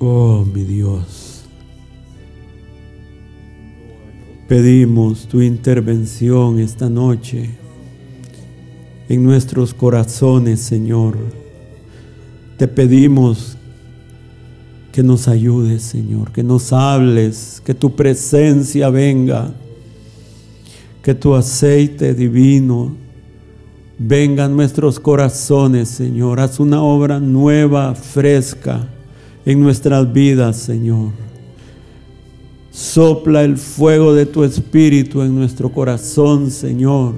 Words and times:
Oh, 0.00 0.44
mi 0.44 0.62
Dios. 0.62 1.42
Pedimos 4.46 5.26
tu 5.26 5.42
intervención 5.42 6.60
esta 6.60 6.88
noche 6.88 7.50
en 9.08 9.24
nuestros 9.24 9.74
corazones, 9.74 10.60
Señor. 10.60 11.18
Te 12.58 12.68
pedimos 12.68 13.56
que 14.92 15.02
nos 15.02 15.26
ayudes, 15.26 15.82
Señor, 15.82 16.30
que 16.30 16.44
nos 16.44 16.72
hables, 16.72 17.60
que 17.64 17.74
tu 17.74 17.96
presencia 17.96 18.90
venga, 18.90 19.52
que 21.02 21.14
tu 21.14 21.34
aceite 21.34 22.14
divino 22.14 22.94
venga 23.98 24.44
a 24.44 24.48
nuestros 24.48 25.00
corazones, 25.00 25.88
Señor. 25.88 26.38
Haz 26.38 26.60
una 26.60 26.82
obra 26.84 27.18
nueva, 27.18 27.96
fresca 27.96 28.88
en 29.44 29.60
nuestras 29.60 30.12
vidas, 30.12 30.56
Señor. 30.56 31.12
Sopla 32.70 33.42
el 33.42 33.56
fuego 33.56 34.14
de 34.14 34.26
tu 34.26 34.44
espíritu 34.44 35.22
en 35.22 35.34
nuestro 35.34 35.72
corazón, 35.72 36.50
Señor. 36.50 37.14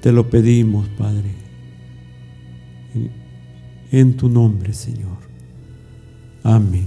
Te 0.00 0.10
lo 0.10 0.28
pedimos, 0.28 0.88
Padre. 0.98 1.30
En 3.92 4.16
tu 4.16 4.28
nombre, 4.28 4.72
Señor. 4.72 5.18
Amén. 6.42 6.86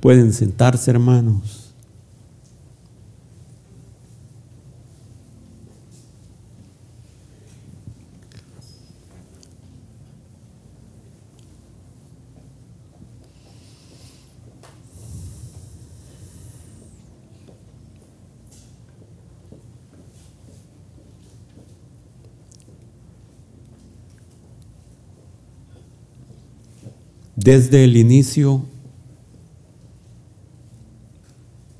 Pueden 0.00 0.32
sentarse, 0.32 0.90
hermanos. 0.90 1.59
Desde 27.42 27.84
el 27.84 27.96
inicio, 27.96 28.66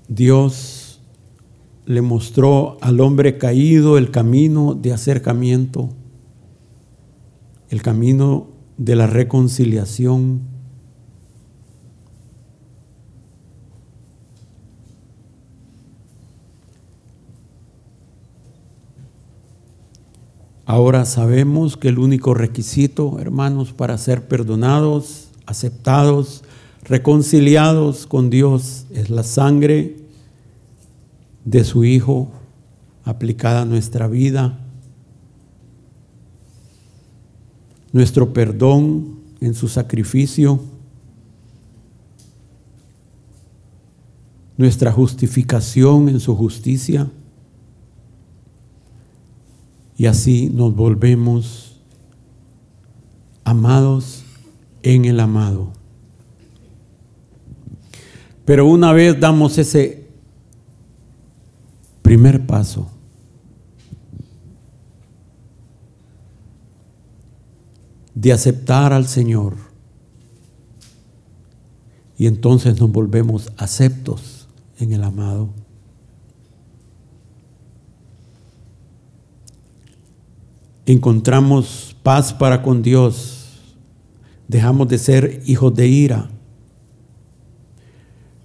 Dios 0.09 1.03
le 1.85 2.01
mostró 2.01 2.79
al 2.81 2.99
hombre 3.01 3.37
caído 3.37 3.99
el 3.99 4.11
camino 4.11 4.73
de 4.73 4.95
acercamiento, 4.95 5.91
el 7.69 7.83
camino 7.83 8.47
de 8.79 8.97
la 8.97 9.07
reconciliación. 9.07 10.41
Ahora 20.65 21.05
sabemos 21.05 21.77
que 21.77 21.89
el 21.89 21.99
único 21.99 22.33
requisito, 22.33 23.19
hermanos, 23.19 23.75
para 23.75 23.99
ser 23.99 24.27
perdonados 24.27 25.30
aceptados, 25.51 26.45
reconciliados 26.85 28.07
con 28.07 28.31
Dios, 28.31 28.87
es 28.91 29.11
la 29.11 29.25
sangre 29.25 29.97
de 31.45 31.65
su 31.65 31.85
Hijo 31.85 32.31
aplicada 33.05 33.63
a 33.63 33.65
nuestra 33.65 34.07
vida, 34.07 34.59
nuestro 37.93 38.33
perdón 38.33 39.19
en 39.41 39.55
su 39.55 39.67
sacrificio, 39.67 40.61
nuestra 44.57 44.93
justificación 44.93 46.09
en 46.09 46.21
su 46.21 46.37
justicia, 46.37 47.11
y 49.97 50.07
así 50.07 50.49
nos 50.49 50.77
volvemos 50.77 51.77
amados 53.43 54.20
en 54.83 55.05
el 55.05 55.21
amado. 55.21 55.73
Pero 58.45 58.67
una 58.67 58.93
vez 58.93 59.19
damos 59.19 59.59
ese 59.59 60.09
primer 62.03 62.47
paso, 62.47 62.91
de 68.15 68.33
aceptar 68.33 68.93
al 68.93 69.07
Señor, 69.07 69.55
y 72.19 72.27
entonces 72.27 72.79
nos 72.81 72.91
volvemos 72.91 73.51
aceptos 73.57 74.49
en 74.79 74.93
el 74.93 75.05
amado. 75.05 75.49
Encontramos 80.85 81.97
paz 82.03 82.35
para 82.35 82.63
con 82.63 82.83
Dios 82.83 83.40
dejamos 84.51 84.89
de 84.89 84.99
ser 84.99 85.43
hijos 85.47 85.73
de 85.77 85.87
ira. 85.87 86.29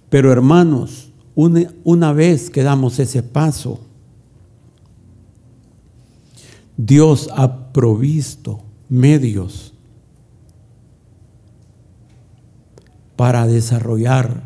Pero 0.08 0.30
hermanos, 0.30 1.12
una, 1.34 2.12
vez 2.12 2.48
que 2.48 2.62
damos 2.62 3.00
ese 3.00 3.24
paso, 3.24 3.80
Dios 6.76 7.28
ha 7.34 7.72
provisto 7.72 8.60
medios 8.88 9.74
para 13.16 13.48
desarrollar 13.48 14.44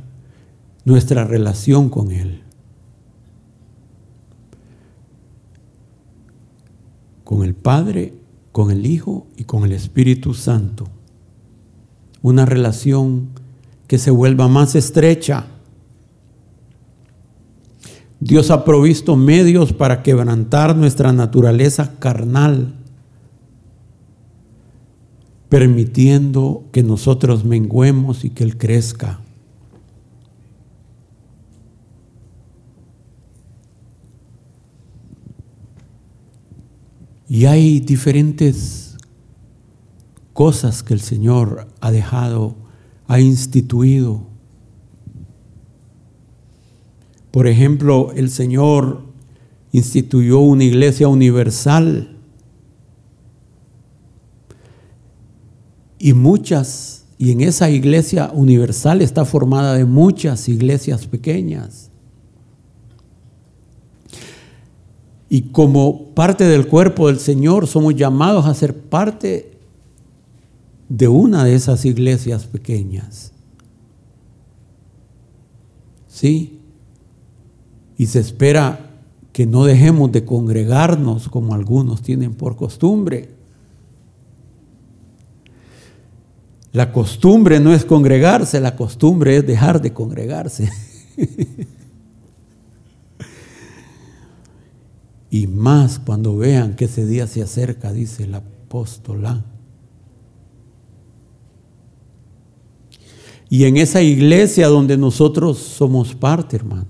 nuestra 0.87 1.25
relación 1.25 1.91
con 1.91 2.10
Él. 2.10 2.42
Con 7.22 7.44
el 7.44 7.54
Padre, 7.54 8.15
con 8.50 8.71
el 8.71 8.87
Hijo 8.87 9.27
y 9.37 9.44
con 9.44 9.65
el 9.65 9.72
Espíritu 9.72 10.32
Santo 10.32 10.88
una 12.22 12.47
relación 12.47 13.28
que 13.86 13.98
se 13.98 14.10
vuelva 14.10 14.48
más 14.48 14.75
estrecha. 14.75 15.47
Dios 18.20 18.50
ha 18.50 18.64
provisto 18.64 19.16
medios 19.16 19.72
para 19.72 20.03
quebrantar 20.03 20.76
nuestra 20.76 21.12
naturaleza 21.12 21.98
carnal, 21.98 22.75
permitiendo 25.48 26.64
que 26.70 26.82
nosotros 26.82 27.44
menguemos 27.44 28.25
y 28.25 28.30
que 28.30 28.44
Él 28.44 28.59
crezca. 28.59 29.20
Y 37.30 37.47
hay 37.47 37.78
diferentes 37.78 38.79
cosas 40.40 40.82
que 40.82 40.94
el 40.94 41.02
Señor 41.02 41.68
ha 41.82 41.90
dejado, 41.90 42.54
ha 43.08 43.20
instituido. 43.20 44.22
Por 47.30 47.46
ejemplo, 47.46 48.10
el 48.16 48.30
Señor 48.30 49.02
instituyó 49.70 50.38
una 50.38 50.64
iglesia 50.64 51.08
universal 51.08 52.16
y 55.98 56.14
muchas, 56.14 57.04
y 57.18 57.32
en 57.32 57.42
esa 57.42 57.68
iglesia 57.68 58.30
universal 58.32 59.02
está 59.02 59.26
formada 59.26 59.74
de 59.74 59.84
muchas 59.84 60.48
iglesias 60.48 61.06
pequeñas. 61.06 61.90
Y 65.28 65.50
como 65.52 66.14
parte 66.14 66.44
del 66.44 66.66
cuerpo 66.66 67.08
del 67.08 67.18
Señor 67.18 67.66
somos 67.66 67.94
llamados 67.94 68.46
a 68.46 68.54
ser 68.54 68.74
parte 68.74 69.59
de 70.91 71.09
una 71.09 71.45
de 71.45 71.54
esas 71.54 71.87
iglesias 71.87 72.47
pequeñas. 72.47 73.33
¿Sí? 76.09 76.59
Y 77.97 78.07
se 78.07 78.19
espera 78.19 78.91
que 79.33 79.47
no 79.47 79.65
dejemos 79.65 80.10
de 80.10 80.25
congregarnos 80.25 81.28
como 81.28 81.54
algunos 81.54 82.03
tienen 82.03 82.34
por 82.34 82.57
costumbre. 82.57 83.31
La 86.72 86.92
costumbre 86.92 87.60
no 87.60 87.72
es 87.72 87.84
congregarse, 87.84 88.60
la 88.60 88.75
costumbre 88.75 89.37
es 89.37 89.47
dejar 89.47 89.81
de 89.81 89.92
congregarse. 89.92 90.72
y 95.31 95.47
más 95.47 96.01
cuando 96.01 96.37
vean 96.37 96.75
que 96.75 96.87
ese 96.87 97.07
día 97.07 97.28
se 97.28 97.42
acerca, 97.42 97.92
dice 97.92 98.25
el 98.25 98.34
apóstol. 98.34 99.25
Y 103.52 103.64
en 103.64 103.76
esa 103.76 104.00
iglesia 104.00 104.68
donde 104.68 104.97
nosotros 104.97 105.58
somos 105.58 106.14
parte, 106.14 106.54
hermanos, 106.54 106.86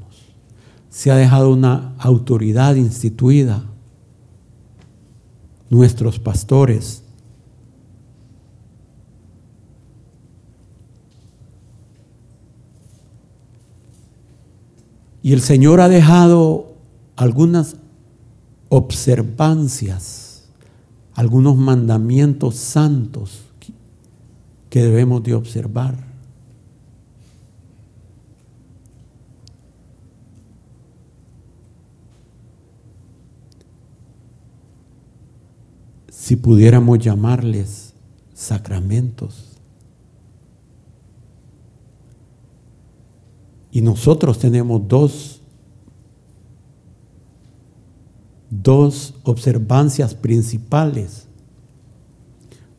se 0.91 1.11
ha 1.11 1.17
dejado 1.17 1.51
una 1.51 1.95
autoridad 1.99 2.77
instituida. 2.77 3.65
Nuestros 5.71 6.19
pastores. 6.19 7.03
Y 15.23 15.33
el 15.33 15.41
Señor 15.41 15.81
ha 15.81 15.89
dejado 15.89 16.75
algunas 17.17 17.77
observancias, 18.69 20.45
algunos 21.15 21.57
mandamientos 21.57 22.57
santos 22.57 23.45
que 24.69 24.83
debemos 24.83 25.23
de 25.23 25.35
observar. 25.35 26.10
Si 36.31 36.37
pudiéramos 36.37 37.01
llamarles 37.01 37.93
sacramentos. 38.35 39.59
Y 43.73 43.81
nosotros 43.81 44.39
tenemos 44.39 44.87
dos, 44.87 45.43
dos 48.49 49.15
observancias 49.25 50.15
principales, 50.15 51.27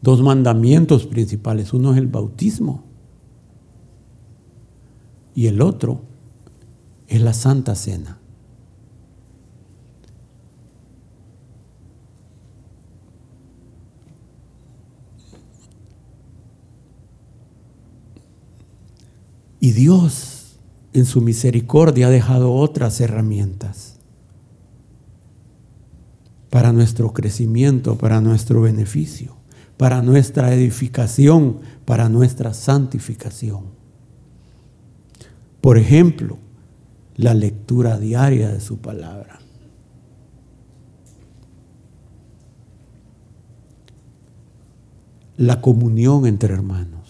dos 0.01 0.21
mandamientos 0.21 1.05
principales. 1.05 1.73
Uno 1.73 1.91
es 1.91 1.97
el 1.97 2.07
bautismo 2.07 2.85
y 5.35 5.47
el 5.47 5.61
otro 5.61 6.03
es 7.09 7.21
la 7.21 7.33
Santa 7.33 7.75
Cena. 7.75 8.20
Y 19.61 19.73
Dios 19.73 20.59
en 20.91 21.05
su 21.05 21.21
misericordia 21.21 22.07
ha 22.07 22.09
dejado 22.09 22.51
otras 22.51 22.99
herramientas 22.99 23.99
para 26.49 26.73
nuestro 26.73 27.13
crecimiento, 27.13 27.95
para 27.95 28.21
nuestro 28.21 28.61
beneficio, 28.61 29.37
para 29.77 30.01
nuestra 30.01 30.53
edificación, 30.55 31.59
para 31.85 32.09
nuestra 32.09 32.55
santificación. 32.55 33.65
Por 35.61 35.77
ejemplo, 35.77 36.39
la 37.15 37.35
lectura 37.35 37.99
diaria 37.99 38.49
de 38.49 38.61
su 38.61 38.79
palabra. 38.79 39.39
La 45.37 45.61
comunión 45.61 46.25
entre 46.25 46.51
hermanos. 46.51 47.00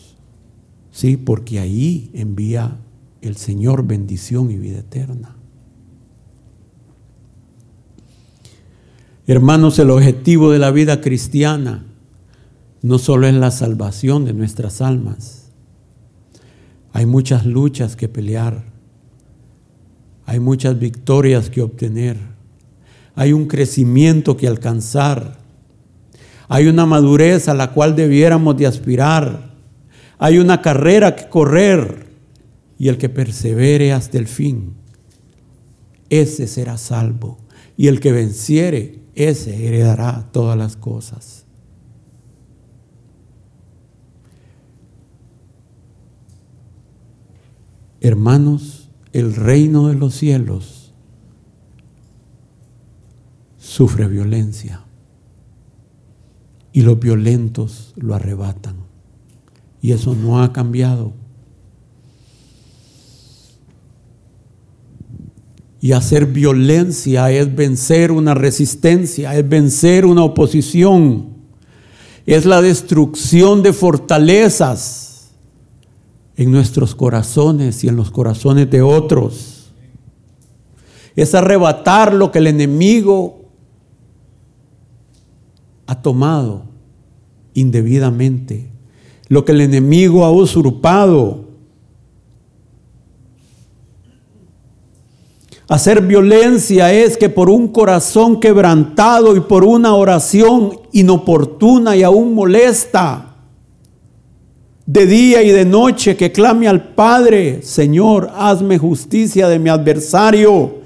Sí, 1.02 1.18
porque 1.18 1.60
ahí 1.60 2.12
envía 2.14 2.78
el 3.22 3.36
Señor 3.36 3.88
bendición 3.88 4.52
y 4.52 4.60
vida 4.60 4.82
eterna. 4.82 5.36
Hermanos, 9.26 9.80
el 9.80 9.90
objetivo 9.90 10.52
de 10.52 10.60
la 10.60 10.70
vida 10.70 11.02
cristiana 11.02 11.88
no 12.84 13.00
solo 13.00 13.26
es 13.26 13.34
la 13.34 13.50
salvación 13.50 14.26
de 14.26 14.34
nuestras 14.34 14.80
almas. 14.80 15.50
Hay 16.94 17.08
muchas 17.08 17.48
luchas 17.48 17.96
que 17.96 18.08
pelear. 18.08 18.64
Hay 20.28 20.40
muchas 20.40 20.78
victorias 20.78 21.50
que 21.50 21.64
obtener. 21.64 22.20
Hay 23.16 23.34
un 23.34 23.48
crecimiento 23.48 24.38
que 24.38 24.48
alcanzar. 24.48 25.40
Hay 26.48 26.68
una 26.68 26.86
madurez 26.86 27.50
a 27.50 27.56
la 27.56 27.72
cual 27.72 27.96
debiéramos 27.96 28.56
de 28.56 28.68
aspirar. 28.68 29.51
Hay 30.24 30.38
una 30.38 30.62
carrera 30.62 31.16
que 31.16 31.30
correr 31.30 32.06
y 32.78 32.90
el 32.90 33.00
que 33.00 33.10
persevere 33.10 33.92
hasta 33.92 34.20
el 34.20 34.28
fin, 34.28 34.76
ese 36.12 36.46
será 36.46 36.78
salvo. 36.78 37.40
Y 37.76 37.88
el 37.88 38.00
que 38.00 38.12
venciere, 38.12 39.00
ese 39.16 39.66
heredará 39.66 40.30
todas 40.32 40.56
las 40.56 40.78
cosas. 40.78 41.48
Hermanos, 48.00 48.92
el 49.14 49.34
reino 49.34 49.88
de 49.88 49.96
los 49.96 50.14
cielos 50.14 50.94
sufre 53.58 54.08
violencia 54.08 54.86
y 56.74 56.82
los 56.82 57.00
violentos 57.00 57.96
lo 57.96 58.14
arrebatan. 58.14 58.81
Y 59.82 59.92
eso 59.92 60.16
no 60.16 60.42
ha 60.42 60.54
cambiado. 60.54 61.14
Y 65.82 65.94
hacer 65.94 66.28
violencia 66.28 67.32
es 67.32 67.56
vencer 67.56 68.12
una 68.12 68.36
resistencia, 68.36 69.36
es 69.36 69.50
vencer 69.50 70.06
una 70.06 70.24
oposición, 70.24 71.30
es 72.28 72.46
la 72.46 72.62
destrucción 72.62 73.64
de 73.64 73.74
fortalezas 73.74 75.32
en 76.36 76.52
nuestros 76.52 76.94
corazones 76.94 77.84
y 77.84 77.88
en 77.88 77.96
los 77.96 78.12
corazones 78.12 78.70
de 78.70 78.84
otros. 78.84 79.72
Es 81.16 81.34
arrebatar 81.34 82.14
lo 82.14 82.32
que 82.32 82.40
el 82.40 82.48
enemigo 82.48 83.42
ha 85.88 86.02
tomado 86.02 86.66
indebidamente, 87.54 88.72
lo 89.32 89.46
que 89.46 89.54
el 89.54 89.62
enemigo 89.62 90.26
ha 90.26 90.32
usurpado 90.32 91.52
Hacer 95.72 96.02
violencia 96.02 96.92
es 96.92 97.16
que 97.16 97.30
por 97.30 97.50
un 97.50 97.70
corazón 97.70 98.42
quebrantado 98.42 99.38
y 99.38 99.40
por 99.40 99.64
una 99.64 99.96
oración 99.96 100.82
inoportuna 100.92 101.96
y 101.96 102.04
aún 102.04 102.36
molesta, 102.36 103.38
de 104.86 105.06
día 105.06 105.42
y 105.44 105.52
de 105.52 105.64
noche 105.64 106.18
que 106.18 106.34
clame 106.34 106.68
al 106.68 106.94
Padre, 106.94 107.62
Señor, 107.62 108.32
hazme 108.36 108.78
justicia 108.80 109.48
de 109.48 109.60
mi 109.60 109.70
adversario. 109.70 110.82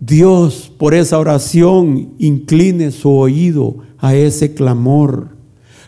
Dios, 0.00 0.72
por 0.78 0.94
esa 0.94 1.18
oración, 1.18 2.14
incline 2.18 2.90
su 2.90 3.10
oído 3.10 3.80
a 3.98 4.14
ese 4.14 4.54
clamor. 4.54 5.41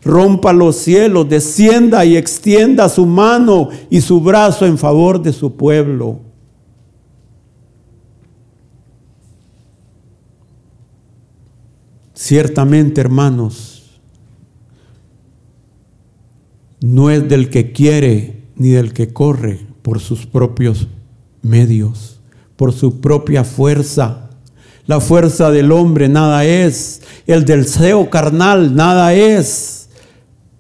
Rompa 0.05 0.53
los 0.53 0.77
cielos, 0.77 1.29
descienda 1.29 2.05
y 2.05 2.17
extienda 2.17 2.89
su 2.89 3.07
mano 3.07 3.71
y 3.89 4.01
su 4.01 4.21
brazo 4.21 4.67
en 4.67 4.77
favor 4.77 5.23
de 5.23 5.33
su 5.33 5.57
pueblo. 5.57 6.21
Ciertamente, 12.13 13.01
hermanos, 13.01 14.01
no 16.81 17.11
es 17.11 17.27
del 17.29 17.49
que 17.49 17.73
quiere 17.73 18.43
ni 18.57 18.69
del 18.69 18.93
que 18.93 19.13
corre 19.13 19.67
por 19.83 20.01
sus 20.01 20.27
propios 20.27 20.87
medios, 21.43 22.21
por 22.57 22.73
su 22.73 23.01
propia 23.01 23.43
fuerza. 23.43 24.31
La 24.87 25.01
fuerza 25.01 25.51
del 25.51 25.73
hombre 25.73 26.09
nada 26.09 26.45
es, 26.45 27.01
el 27.27 27.45
deseo 27.45 28.11
carnal 28.11 28.77
nada 28.77 29.15
es, 29.15 29.74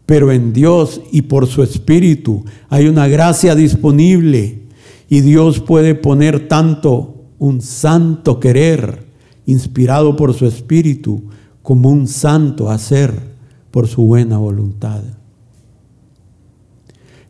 pero 0.06 0.32
en 0.32 0.52
Dios 0.52 1.00
y 1.12 1.23
por 1.23 1.46
su 1.46 1.62
Espíritu 1.62 2.44
hay 2.68 2.87
una 2.87 3.08
gracia 3.08 3.54
disponible 3.54 4.62
y 5.08 5.20
Dios 5.20 5.61
puede 5.61 5.94
poner 5.94 6.49
tanto 6.49 7.25
un 7.38 7.61
santo 7.61 8.40
querer 8.40 9.06
inspirado 9.46 10.16
por 10.16 10.34
su 10.34 10.46
Espíritu 10.46 11.25
como 11.62 11.90
un 11.90 12.06
santo 12.06 12.70
hacer 12.70 13.34
por 13.70 13.88
su 13.88 14.02
buena 14.02 14.38
voluntad. 14.38 15.02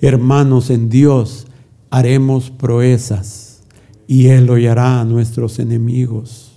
Hermanos 0.00 0.70
en 0.70 0.88
Dios, 0.88 1.46
haremos 1.90 2.50
proezas 2.50 3.62
y 4.06 4.26
Él 4.26 4.50
hollará 4.50 5.00
a 5.00 5.04
nuestros 5.04 5.58
enemigos. 5.58 6.53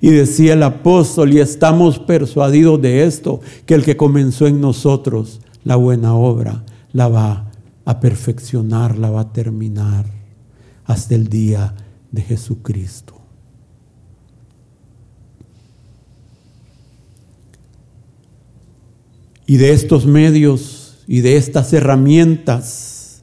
Y 0.00 0.10
decía 0.10 0.54
el 0.54 0.62
apóstol, 0.62 1.32
y 1.32 1.40
estamos 1.40 1.98
persuadidos 1.98 2.80
de 2.80 3.04
esto, 3.04 3.40
que 3.66 3.74
el 3.74 3.84
que 3.84 3.96
comenzó 3.96 4.46
en 4.46 4.60
nosotros 4.60 5.40
la 5.64 5.76
buena 5.76 6.14
obra, 6.14 6.64
la 6.92 7.08
va 7.08 7.50
a 7.84 8.00
perfeccionar, 8.00 8.98
la 8.98 9.10
va 9.10 9.22
a 9.22 9.32
terminar 9.32 10.06
hasta 10.84 11.14
el 11.14 11.28
día 11.28 11.74
de 12.10 12.22
Jesucristo. 12.22 13.14
Y 19.46 19.56
de 19.56 19.72
estos 19.72 20.06
medios 20.06 20.98
y 21.06 21.20
de 21.20 21.36
estas 21.36 21.72
herramientas 21.72 23.22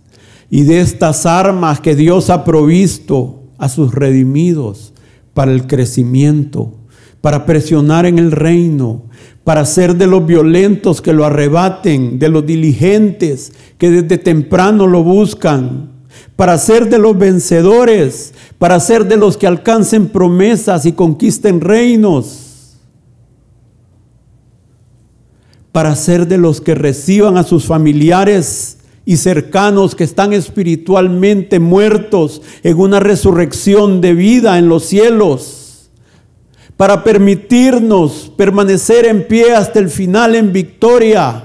y 0.50 0.64
de 0.64 0.82
estas 0.82 1.26
armas 1.26 1.80
que 1.80 1.96
Dios 1.96 2.30
ha 2.30 2.44
provisto 2.44 3.44
a 3.58 3.70
sus 3.70 3.94
redimidos 3.94 4.94
para 5.34 5.52
el 5.52 5.68
crecimiento, 5.68 6.74
para 7.22 7.46
presionar 7.46 8.06
en 8.06 8.20
el 8.20 8.32
reino, 8.32 9.04
para 9.44 9.66
ser 9.66 9.96
de 9.96 10.08
los 10.08 10.26
violentos 10.26 11.02
que 11.02 11.14
lo 11.14 11.26
arrebaten, 11.26 12.20
de 12.20 12.30
los 12.30 12.46
diligentes 12.46 13.54
que 13.78 13.90
desde 13.90 14.18
temprano 14.18 14.88
lo 14.88 15.04
buscan, 15.04 15.90
para 16.36 16.58
ser 16.58 16.90
de 16.90 17.00
los 17.00 17.18
vencedores, 17.18 18.34
para 18.58 18.80
ser 18.80 19.08
de 19.08 19.18
los 19.18 19.38
que 19.38 19.48
alcancen 19.48 20.10
promesas 20.10 20.86
y 20.86 20.92
conquisten 20.92 21.62
reinos, 21.62 22.78
para 25.72 25.96
ser 25.96 26.28
de 26.28 26.38
los 26.38 26.60
que 26.60 26.76
reciban 26.76 27.38
a 27.38 27.44
sus 27.44 27.66
familiares 27.66 28.78
y 29.12 29.18
cercanos 29.18 29.94
que 29.94 30.06
están 30.06 30.32
espiritualmente 30.32 31.60
muertos 31.60 32.42
en 32.64 32.80
una 32.80 33.02
resurrección 33.02 34.00
de 34.00 34.14
vida 34.14 34.58
en 34.58 34.70
los 34.70 34.86
cielos, 34.86 35.92
para 36.78 37.04
permitirnos 37.04 38.32
permanecer 38.38 39.06
en 39.06 39.28
pie 39.28 39.54
hasta 39.54 39.80
el 39.80 39.90
final 39.90 40.34
en 40.34 40.54
victoria. 40.54 41.44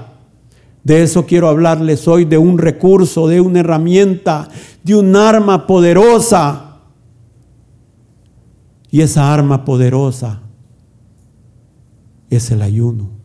De 0.81 1.03
eso 1.03 1.25
quiero 1.25 1.49
hablarles 1.49 2.07
hoy, 2.07 2.23
de 2.23 2.37
un 2.37 2.57
recurso, 2.57 3.27
de 3.27 3.41
una 3.41 3.59
herramienta, 3.59 4.47
de 4.81 4.95
un 4.95 5.13
arma 5.13 5.67
poderosa. 5.67 6.77
Y 8.89 9.01
esa 9.01 9.33
arma 9.33 9.65
poderosa 9.65 10.39
es 12.29 12.49
el 12.49 12.61
ayuno. 12.61 13.16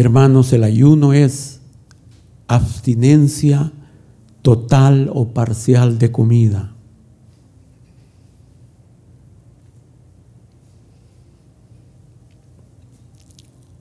Hermanos, 0.00 0.54
el 0.54 0.64
ayuno 0.64 1.12
es 1.12 1.60
abstinencia 2.48 3.70
total 4.40 5.10
o 5.12 5.34
parcial 5.34 5.98
de 5.98 6.10
comida. 6.10 6.74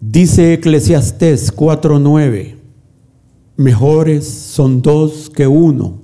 Dice 0.01 0.55
Eclesiastés 0.55 1.53
4:9, 1.55 2.57
mejores 3.55 4.27
son 4.27 4.81
dos 4.81 5.29
que 5.29 5.47
uno, 5.47 6.01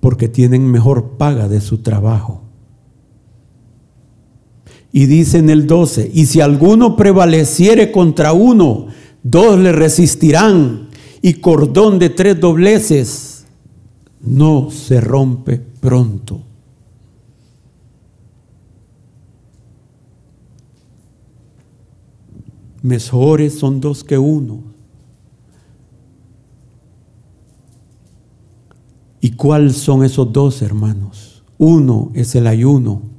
porque 0.00 0.28
tienen 0.28 0.70
mejor 0.70 1.18
paga 1.18 1.48
de 1.48 1.60
su 1.60 1.82
trabajo. 1.82 2.40
Y 4.92 5.06
dice 5.06 5.38
en 5.38 5.48
el 5.48 5.66
12, 5.66 6.10
y 6.12 6.26
si 6.26 6.42
alguno 6.42 6.96
prevaleciere 6.96 7.90
contra 7.90 8.34
uno, 8.34 8.88
dos 9.22 9.58
le 9.58 9.72
resistirán, 9.72 10.90
y 11.22 11.34
cordón 11.34 11.98
de 11.98 12.10
tres 12.10 12.38
dobleces 12.38 13.46
no 14.20 14.70
se 14.70 15.00
rompe 15.00 15.58
pronto. 15.58 16.42
Mejores 22.82 23.58
son 23.58 23.80
dos 23.80 24.02
que 24.02 24.18
uno. 24.18 24.60
¿Y 29.20 29.30
cuáles 29.30 29.76
son 29.76 30.04
esos 30.04 30.32
dos, 30.32 30.60
hermanos? 30.62 31.44
Uno 31.56 32.10
es 32.12 32.34
el 32.34 32.48
ayuno 32.48 33.11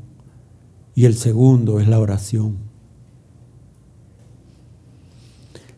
y 0.96 1.06
el 1.06 1.16
segundo 1.16 1.80
es 1.80 1.88
la 1.88 2.00
oración. 2.00 2.58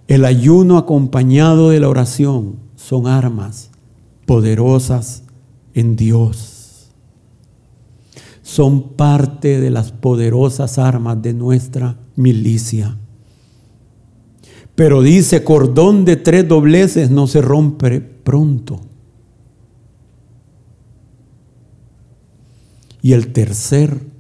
El 0.08 0.26
ayuno 0.26 0.78
acompañado 0.78 1.70
de 1.70 1.80
la 1.80 1.90
oración 1.90 2.58
son 2.76 3.08
armas 3.08 3.72
poderosas 4.26 5.24
en 5.74 5.96
Dios. 5.96 6.92
Son 8.44 8.94
parte 8.94 9.60
de 9.60 9.72
las 9.72 9.92
poderosas 9.92 10.78
armas 10.78 11.22
de 11.22 11.34
nuestra 11.34 11.98
milicia. 12.16 12.98
Pero 14.76 15.02
dice, 15.02 15.44
cordón 15.44 16.06
de 16.06 16.18
tres 16.18 16.48
dobleces 16.48 17.10
no 17.10 17.28
se 17.28 17.42
rompe 17.42 18.02
pronto. 18.02 18.82
Y 23.02 23.14
el 23.14 23.32
tercer 23.32 24.15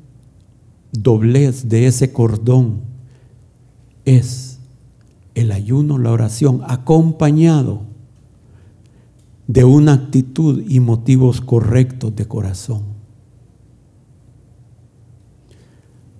doblez 1.01 1.69
de 1.69 1.87
ese 1.87 2.11
cordón 2.11 2.81
es 4.05 4.59
el 5.33 5.51
ayuno, 5.51 5.97
la 5.97 6.11
oración, 6.11 6.61
acompañado 6.67 7.81
de 9.47 9.63
una 9.63 9.93
actitud 9.93 10.63
y 10.67 10.79
motivos 10.79 11.41
correctos 11.41 12.15
de 12.15 12.27
corazón. 12.27 12.83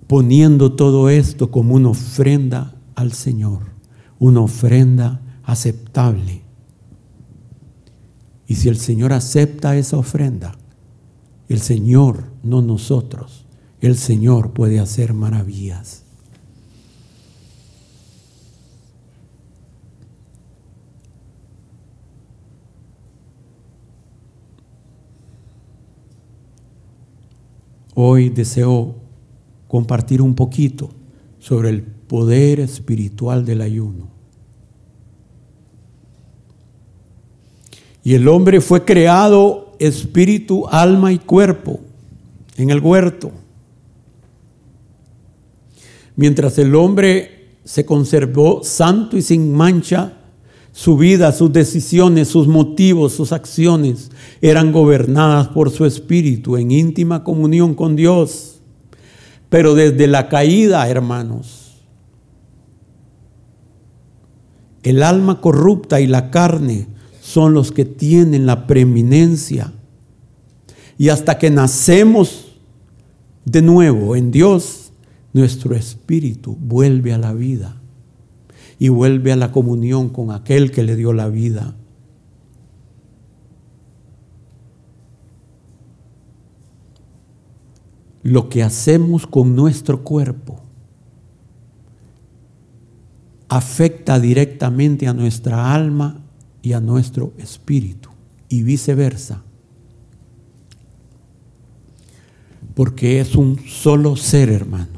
Poniendo 0.06 0.72
todo 0.72 1.08
esto 1.08 1.50
como 1.50 1.74
una 1.74 1.88
ofrenda 1.88 2.74
al 2.94 3.12
Señor, 3.12 3.60
una 4.18 4.40
ofrenda 4.40 5.20
aceptable. 5.42 6.42
Y 8.46 8.54
si 8.56 8.68
el 8.68 8.76
Señor 8.76 9.12
acepta 9.12 9.76
esa 9.76 9.96
ofrenda, 9.96 10.56
el 11.48 11.60
Señor, 11.60 12.24
no 12.44 12.62
nosotros, 12.62 13.45
el 13.80 13.96
Señor 13.96 14.52
puede 14.52 14.80
hacer 14.80 15.12
maravillas. 15.12 16.02
Hoy 27.94 28.28
deseo 28.28 28.94
compartir 29.68 30.20
un 30.20 30.34
poquito 30.34 30.90
sobre 31.38 31.70
el 31.70 31.82
poder 31.82 32.60
espiritual 32.60 33.46
del 33.46 33.62
ayuno. 33.62 34.08
Y 38.04 38.14
el 38.14 38.28
hombre 38.28 38.60
fue 38.60 38.84
creado 38.84 39.72
espíritu, 39.78 40.68
alma 40.68 41.12
y 41.12 41.18
cuerpo 41.18 41.80
en 42.56 42.70
el 42.70 42.80
huerto. 42.80 43.32
Mientras 46.16 46.58
el 46.58 46.74
hombre 46.74 47.58
se 47.64 47.84
conservó 47.84 48.64
santo 48.64 49.16
y 49.16 49.22
sin 49.22 49.52
mancha, 49.52 50.14
su 50.72 50.96
vida, 50.96 51.32
sus 51.32 51.52
decisiones, 51.52 52.28
sus 52.28 52.48
motivos, 52.48 53.14
sus 53.14 53.32
acciones 53.32 54.10
eran 54.42 54.72
gobernadas 54.72 55.48
por 55.48 55.70
su 55.70 55.86
espíritu 55.86 56.56
en 56.58 56.70
íntima 56.70 57.24
comunión 57.24 57.74
con 57.74 57.96
Dios. 57.96 58.60
Pero 59.48 59.74
desde 59.74 60.06
la 60.06 60.28
caída, 60.28 60.86
hermanos, 60.88 61.76
el 64.82 65.02
alma 65.02 65.40
corrupta 65.40 66.00
y 66.00 66.06
la 66.06 66.30
carne 66.30 66.88
son 67.20 67.54
los 67.54 67.72
que 67.72 67.84
tienen 67.84 68.46
la 68.46 68.66
preeminencia. 68.66 69.72
Y 70.98 71.08
hasta 71.08 71.38
que 71.38 71.50
nacemos 71.50 72.58
de 73.44 73.62
nuevo 73.62 74.14
en 74.14 74.30
Dios, 74.30 74.85
nuestro 75.36 75.74
espíritu 75.74 76.56
vuelve 76.58 77.12
a 77.12 77.18
la 77.18 77.34
vida 77.34 77.76
y 78.78 78.88
vuelve 78.88 79.32
a 79.32 79.36
la 79.36 79.52
comunión 79.52 80.08
con 80.08 80.30
aquel 80.30 80.70
que 80.70 80.82
le 80.82 80.96
dio 80.96 81.12
la 81.12 81.28
vida. 81.28 81.76
Lo 88.22 88.48
que 88.48 88.62
hacemos 88.62 89.26
con 89.26 89.54
nuestro 89.54 90.02
cuerpo 90.02 90.62
afecta 93.48 94.18
directamente 94.18 95.06
a 95.06 95.12
nuestra 95.12 95.74
alma 95.74 96.24
y 96.62 96.72
a 96.72 96.80
nuestro 96.80 97.34
espíritu 97.36 98.08
y 98.48 98.62
viceversa. 98.62 99.42
Porque 102.74 103.20
es 103.20 103.36
un 103.36 103.60
solo 103.66 104.16
ser, 104.16 104.48
hermano. 104.48 104.95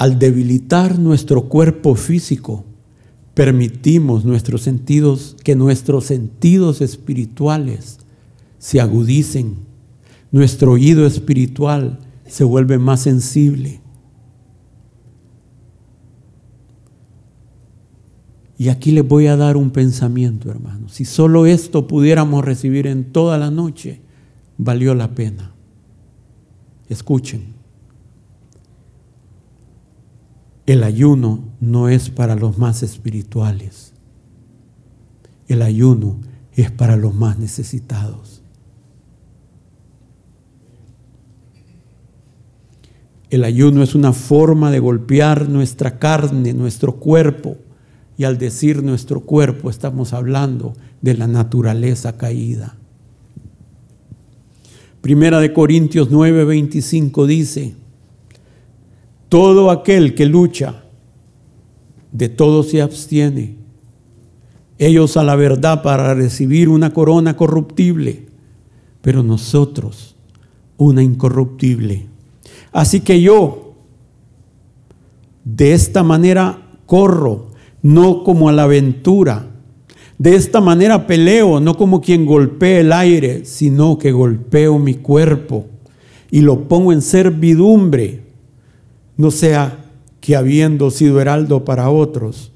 Al 0.00 0.18
debilitar 0.18 0.98
nuestro 0.98 1.50
cuerpo 1.50 1.94
físico, 1.94 2.64
permitimos 3.34 4.24
nuestros 4.24 4.62
sentidos, 4.62 5.36
que 5.44 5.54
nuestros 5.54 6.06
sentidos 6.06 6.80
espirituales 6.80 7.98
se 8.56 8.80
agudicen. 8.80 9.56
Nuestro 10.32 10.72
oído 10.72 11.04
espiritual 11.04 11.98
se 12.26 12.44
vuelve 12.44 12.78
más 12.78 13.02
sensible. 13.02 13.82
Y 18.56 18.70
aquí 18.70 18.92
les 18.92 19.06
voy 19.06 19.26
a 19.26 19.36
dar 19.36 19.58
un 19.58 19.70
pensamiento, 19.70 20.50
hermano. 20.50 20.88
Si 20.88 21.04
solo 21.04 21.44
esto 21.44 21.86
pudiéramos 21.86 22.42
recibir 22.42 22.86
en 22.86 23.12
toda 23.12 23.36
la 23.36 23.50
noche, 23.50 24.00
valió 24.56 24.94
la 24.94 25.14
pena. 25.14 25.52
Escuchen. 26.88 27.59
El 30.70 30.84
ayuno 30.84 31.48
no 31.58 31.88
es 31.88 32.10
para 32.10 32.36
los 32.36 32.56
más 32.56 32.84
espirituales. 32.84 33.92
El 35.48 35.62
ayuno 35.62 36.20
es 36.54 36.70
para 36.70 36.96
los 36.96 37.12
más 37.12 37.40
necesitados. 37.40 38.40
El 43.30 43.42
ayuno 43.42 43.82
es 43.82 43.96
una 43.96 44.12
forma 44.12 44.70
de 44.70 44.78
golpear 44.78 45.48
nuestra 45.48 45.98
carne, 45.98 46.52
nuestro 46.52 47.00
cuerpo. 47.00 47.56
Y 48.16 48.22
al 48.22 48.38
decir 48.38 48.84
nuestro 48.84 49.22
cuerpo 49.22 49.70
estamos 49.70 50.12
hablando 50.12 50.74
de 51.02 51.14
la 51.14 51.26
naturaleza 51.26 52.16
caída. 52.16 52.76
Primera 55.00 55.40
de 55.40 55.52
Corintios 55.52 56.12
9:25 56.12 57.26
dice, 57.26 57.74
todo 59.30 59.70
aquel 59.70 60.14
que 60.14 60.26
lucha, 60.26 60.82
de 62.12 62.28
todo 62.28 62.62
se 62.62 62.82
abstiene. 62.82 63.56
Ellos 64.76 65.16
a 65.16 65.22
la 65.22 65.36
verdad 65.36 65.82
para 65.82 66.12
recibir 66.12 66.68
una 66.68 66.92
corona 66.92 67.36
corruptible, 67.36 68.26
pero 69.00 69.22
nosotros 69.22 70.16
una 70.76 71.02
incorruptible. 71.02 72.06
Así 72.72 73.00
que 73.00 73.22
yo 73.22 73.74
de 75.44 75.74
esta 75.74 76.02
manera 76.02 76.66
corro, 76.86 77.50
no 77.82 78.24
como 78.24 78.48
a 78.48 78.52
la 78.52 78.64
aventura. 78.64 79.46
De 80.18 80.34
esta 80.34 80.60
manera 80.60 81.06
peleo, 81.06 81.60
no 81.60 81.76
como 81.76 82.00
quien 82.00 82.26
golpea 82.26 82.80
el 82.80 82.92
aire, 82.92 83.44
sino 83.44 83.96
que 83.96 84.12
golpeo 84.12 84.78
mi 84.78 84.94
cuerpo 84.94 85.66
y 86.30 86.40
lo 86.40 86.68
pongo 86.68 86.92
en 86.92 87.00
servidumbre. 87.00 88.29
No 89.20 89.30
sea 89.30 89.84
que 90.22 90.34
habiendo 90.34 90.90
sido 90.90 91.20
heraldo 91.20 91.62
para 91.62 91.90
otros, 91.90 92.52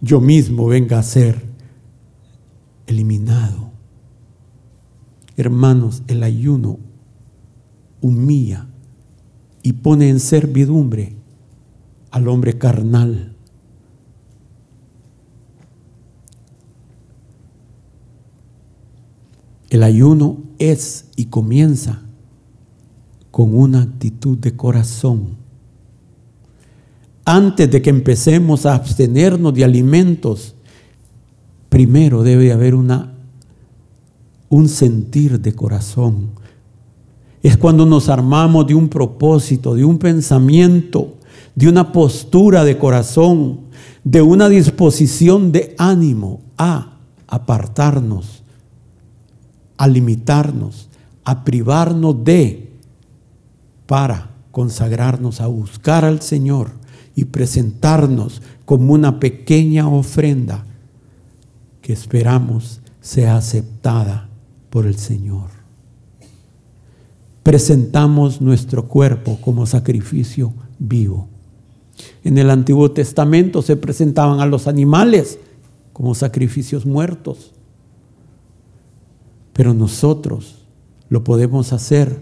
yo 0.00 0.20
mismo 0.20 0.66
venga 0.66 0.98
a 0.98 1.02
ser 1.04 1.40
eliminado. 2.88 3.70
Hermanos, 5.36 6.02
el 6.08 6.24
ayuno 6.24 6.80
humilla 8.00 8.66
y 9.62 9.74
pone 9.74 10.08
en 10.08 10.18
servidumbre 10.18 11.14
al 12.10 12.26
hombre 12.26 12.58
carnal. 12.58 13.36
El 19.70 19.84
ayuno 19.84 20.38
es 20.58 21.06
y 21.14 21.26
comienza 21.26 22.02
con 23.30 23.54
una 23.54 23.82
actitud 23.82 24.36
de 24.36 24.56
corazón. 24.56 25.46
Antes 27.30 27.70
de 27.70 27.82
que 27.82 27.90
empecemos 27.90 28.64
a 28.64 28.74
abstenernos 28.74 29.52
de 29.52 29.62
alimentos, 29.62 30.54
primero 31.68 32.22
debe 32.22 32.52
haber 32.52 32.74
una, 32.74 33.12
un 34.48 34.66
sentir 34.66 35.38
de 35.38 35.54
corazón, 35.54 36.30
es 37.42 37.58
cuando 37.58 37.84
nos 37.84 38.08
armamos 38.08 38.66
de 38.66 38.74
un 38.74 38.88
propósito, 38.88 39.74
de 39.74 39.84
un 39.84 39.98
pensamiento, 39.98 41.18
de 41.54 41.68
una 41.68 41.92
postura 41.92 42.64
de 42.64 42.78
corazón, 42.78 43.60
de 44.04 44.22
una 44.22 44.48
disposición 44.48 45.52
de 45.52 45.74
ánimo 45.76 46.40
a 46.56 46.96
apartarnos, 47.26 48.42
a 49.76 49.86
limitarnos, 49.86 50.88
a 51.24 51.44
privarnos 51.44 52.24
de, 52.24 52.72
para 53.84 54.30
consagrarnos 54.50 55.42
a 55.42 55.46
buscar 55.46 56.06
al 56.06 56.22
Señor 56.22 56.87
y 57.18 57.24
presentarnos 57.26 58.42
como 58.64 58.92
una 58.94 59.18
pequeña 59.18 59.88
ofrenda 59.88 60.64
que 61.82 61.92
esperamos 61.92 62.80
sea 63.00 63.36
aceptada 63.36 64.28
por 64.70 64.86
el 64.86 64.96
Señor 64.96 65.58
presentamos 67.48 68.42
nuestro 68.42 68.88
cuerpo 68.88 69.38
como 69.40 69.64
sacrificio 69.64 70.52
vivo. 70.78 71.28
En 72.22 72.36
el 72.36 72.50
Antiguo 72.50 72.90
Testamento 72.90 73.62
se 73.62 73.74
presentaban 73.74 74.40
a 74.40 74.46
los 74.46 74.68
animales 74.68 75.38
como 75.94 76.14
sacrificios 76.14 76.84
muertos. 76.84 77.54
Pero 79.54 79.72
nosotros 79.72 80.56
lo 81.08 81.24
podemos 81.24 81.72
hacer 81.72 82.20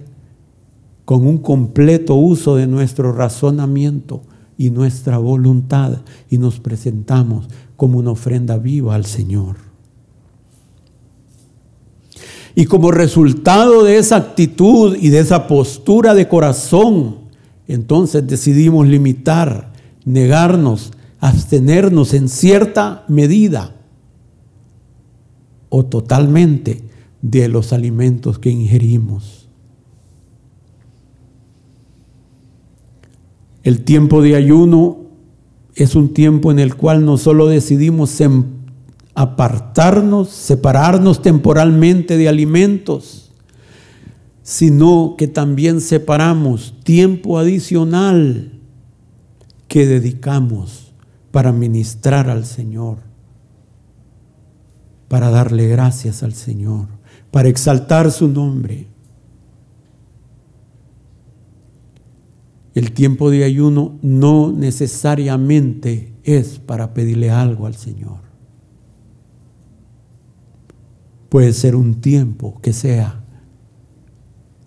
con 1.04 1.26
un 1.26 1.38
completo 1.38 2.14
uso 2.14 2.54
de 2.54 2.68
nuestro 2.68 3.10
razonamiento 3.10 4.22
y 4.58 4.70
nuestra 4.70 5.18
voluntad 5.18 5.98
y 6.30 6.38
nos 6.38 6.60
presentamos 6.60 7.48
como 7.76 7.98
una 7.98 8.10
ofrenda 8.12 8.56
viva 8.58 8.94
al 8.94 9.04
Señor. 9.04 9.56
Y 12.54 12.64
como 12.64 12.90
resultado 12.90 13.84
de 13.84 13.98
esa 13.98 14.16
actitud 14.16 14.96
y 14.98 15.10
de 15.10 15.18
esa 15.18 15.46
postura 15.46 16.14
de 16.14 16.26
corazón, 16.26 17.16
entonces 17.68 18.26
decidimos 18.26 18.86
limitar, 18.88 19.72
negarnos, 20.06 20.92
abstenernos 21.20 22.14
en 22.14 22.30
cierta 22.30 23.04
medida 23.08 23.74
o 25.68 25.84
totalmente 25.84 26.82
de 27.20 27.48
los 27.48 27.74
alimentos 27.74 28.38
que 28.38 28.50
ingerimos. 28.50 29.45
El 33.66 33.80
tiempo 33.80 34.22
de 34.22 34.36
ayuno 34.36 34.98
es 35.74 35.96
un 35.96 36.14
tiempo 36.14 36.52
en 36.52 36.60
el 36.60 36.76
cual 36.76 37.04
no 37.04 37.18
solo 37.18 37.48
decidimos 37.48 38.16
apartarnos, 39.16 40.28
separarnos 40.28 41.20
temporalmente 41.20 42.16
de 42.16 42.28
alimentos, 42.28 43.32
sino 44.44 45.16
que 45.18 45.26
también 45.26 45.80
separamos 45.80 46.76
tiempo 46.84 47.40
adicional 47.40 48.52
que 49.66 49.84
dedicamos 49.84 50.92
para 51.32 51.50
ministrar 51.50 52.30
al 52.30 52.46
Señor, 52.46 52.98
para 55.08 55.30
darle 55.30 55.66
gracias 55.66 56.22
al 56.22 56.34
Señor, 56.34 56.86
para 57.32 57.48
exaltar 57.48 58.12
su 58.12 58.28
nombre. 58.28 58.86
El 62.76 62.92
tiempo 62.92 63.30
de 63.30 63.42
ayuno 63.42 63.98
no 64.02 64.52
necesariamente 64.52 66.12
es 66.24 66.58
para 66.58 66.92
pedirle 66.92 67.30
algo 67.30 67.66
al 67.66 67.74
Señor. 67.74 68.18
Puede 71.30 71.54
ser 71.54 71.74
un 71.74 72.02
tiempo 72.02 72.60
que 72.60 72.74
sea 72.74 73.24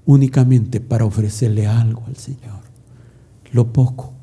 únicamente 0.08 0.82
para 0.82 1.06
ofrecerle 1.06 1.68
algo 1.68 2.02
al 2.08 2.16
Señor, 2.16 2.62
lo 3.52 3.72
poco 3.72 4.14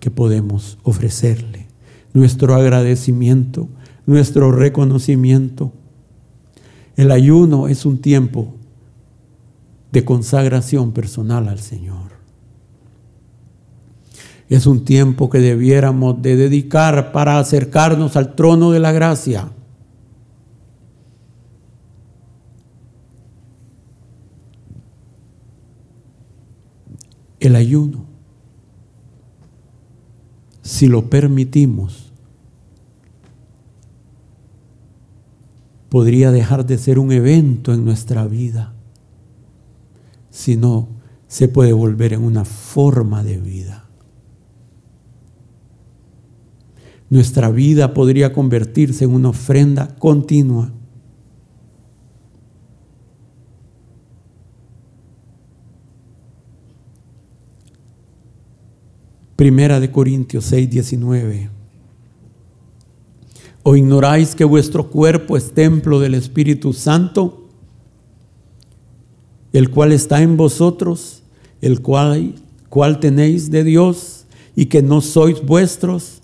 que 0.00 0.10
podemos 0.10 0.78
ofrecerle, 0.82 1.66
nuestro 2.14 2.54
agradecimiento, 2.54 3.68
nuestro 4.06 4.50
reconocimiento. 4.50 5.74
El 6.96 7.10
ayuno 7.10 7.68
es 7.68 7.84
un 7.84 7.98
tiempo 7.98 8.54
de 9.94 10.04
consagración 10.04 10.90
personal 10.90 11.48
al 11.48 11.60
Señor. 11.60 12.10
Es 14.48 14.66
un 14.66 14.84
tiempo 14.84 15.30
que 15.30 15.38
debiéramos 15.38 16.20
de 16.20 16.34
dedicar 16.34 17.12
para 17.12 17.38
acercarnos 17.38 18.16
al 18.16 18.34
trono 18.34 18.72
de 18.72 18.80
la 18.80 18.90
gracia. 18.90 19.52
El 27.38 27.54
ayuno, 27.54 28.04
si 30.62 30.88
lo 30.88 31.08
permitimos, 31.08 32.12
podría 35.88 36.32
dejar 36.32 36.66
de 36.66 36.78
ser 36.78 36.98
un 36.98 37.12
evento 37.12 37.72
en 37.72 37.84
nuestra 37.84 38.26
vida, 38.26 38.73
sino 40.34 40.88
se 41.28 41.46
puede 41.46 41.72
volver 41.72 42.12
en 42.12 42.24
una 42.24 42.44
forma 42.44 43.22
de 43.22 43.38
vida. 43.38 43.84
nuestra 47.14 47.48
vida 47.48 47.94
podría 47.94 48.32
convertirse 48.32 49.04
en 49.04 49.14
una 49.14 49.28
ofrenda 49.28 49.94
continua. 50.00 50.72
Primera 59.36 59.78
de 59.78 59.92
Corintios 59.92 60.44
6, 60.46 60.68
19. 60.68 61.50
¿O 63.62 63.76
ignoráis 63.76 64.34
que 64.34 64.44
vuestro 64.44 64.90
cuerpo 64.90 65.36
es 65.36 65.52
templo 65.52 66.00
del 66.00 66.14
Espíritu 66.14 66.72
Santo, 66.72 67.43
el 69.54 69.70
cual 69.70 69.92
está 69.92 70.20
en 70.20 70.36
vosotros, 70.36 71.22
el 71.62 71.80
cual, 71.80 72.34
tenéis 73.00 73.52
de 73.52 73.62
Dios, 73.62 74.26
y 74.56 74.66
que 74.66 74.82
no 74.82 75.00
sois 75.00 75.46
vuestros, 75.46 76.20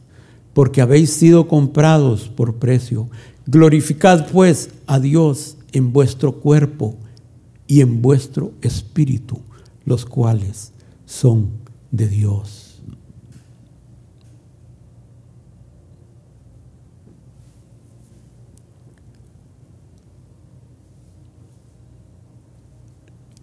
porque 0.52 0.82
habéis 0.82 1.10
sido 1.10 1.46
comprados 1.46 2.28
por 2.28 2.56
precio. 2.56 3.08
Glorificad 3.46 4.26
pues 4.32 4.70
a 4.86 4.98
Dios 4.98 5.56
en 5.72 5.92
vuestro 5.92 6.40
cuerpo 6.40 6.96
y 7.68 7.80
en 7.82 8.02
vuestro 8.02 8.52
espíritu, 8.62 9.38
los 9.84 10.04
cuales 10.04 10.72
son 11.06 11.50
de 11.92 12.08
Dios. 12.08 12.69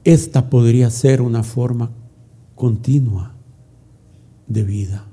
Esta 0.07 0.49
podría 0.49 0.89
ser 0.89 1.21
una 1.21 1.43
forma 1.43 1.91
continua 2.55 3.35
de 4.47 4.63
vida. 4.63 5.05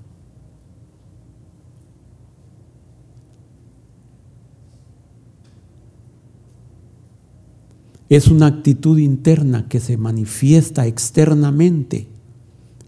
Es 8.09 8.29
una 8.29 8.47
actitud 8.47 8.99
interna 8.99 9.67
que 9.69 9.81
se 9.81 9.97
manifiesta 9.97 10.87
externamente 10.87 12.07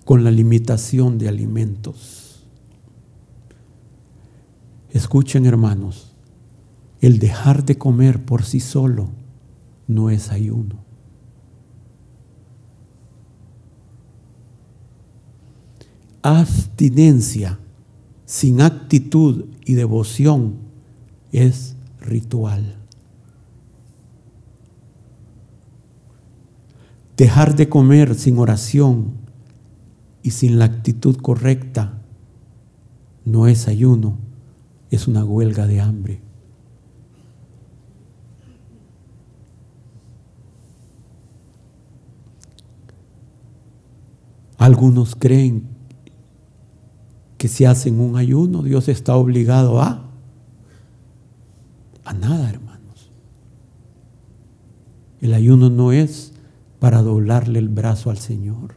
con 0.05 0.23
la 0.23 0.31
limitación 0.31 1.19
de 1.19 1.27
alimentos. 1.27 2.47
Escuchen 4.91 5.45
hermanos, 5.45 6.15
el 7.01 7.19
dejar 7.19 7.65
de 7.65 7.77
comer 7.79 8.25
por 8.25 8.45
sí 8.45 8.61
solo 8.61 9.09
no 9.89 10.11
es 10.11 10.31
ayuno. 10.31 10.86
Abstinencia 16.29 17.61
sin 18.25 18.61
actitud 18.61 19.45
y 19.65 19.75
devoción 19.75 20.57
es 21.31 21.77
ritual. 22.01 22.75
Dejar 27.17 27.55
de 27.55 27.69
comer 27.69 28.17
sin 28.17 28.41
oración 28.41 29.13
y 30.25 30.33
sin 30.33 30.59
la 30.59 30.65
actitud 30.65 31.17
correcta 31.19 32.03
no 33.25 33.47
es 33.47 33.69
ayuno, 33.69 34.19
es 34.91 35.07
una 35.07 35.25
huelga 35.25 35.69
de 35.69 35.81
hambre. 35.81 36.21
Algunos 44.59 45.15
creen 45.15 45.76
que 47.39 47.49
si 47.49 47.65
hacen 47.65 48.01
un 48.01 48.17
ayuno, 48.17 48.63
Dios 48.63 48.89
está 48.89 49.17
obligado 49.17 49.81
a 49.81 50.07
a 52.07 52.15
nada, 52.15 52.49
hermanos. 52.49 53.11
El 55.21 55.35
ayuno 55.35 55.71
no 55.71 55.91
es 55.91 56.33
para 56.79 57.03
doblarle 57.03 57.59
el 57.59 57.69
brazo 57.69 58.11
al 58.11 58.19
Señor. 58.19 58.75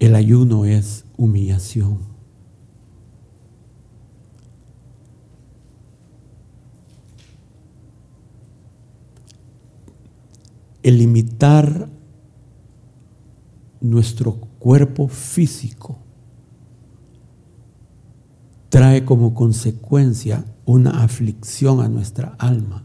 El 0.00 0.16
ayuno 0.16 0.64
es 0.64 1.04
humillación. 1.16 2.13
El 10.84 10.98
limitar 10.98 11.88
nuestro 13.80 14.34
cuerpo 14.58 15.08
físico 15.08 15.98
trae 18.68 19.06
como 19.06 19.32
consecuencia 19.32 20.44
una 20.66 21.02
aflicción 21.02 21.80
a 21.80 21.88
nuestra 21.88 22.36
alma. 22.38 22.84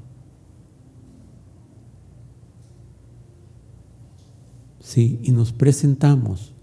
Sí, 4.79 5.19
y 5.21 5.33
nos 5.33 5.51
presentamos 5.51 6.55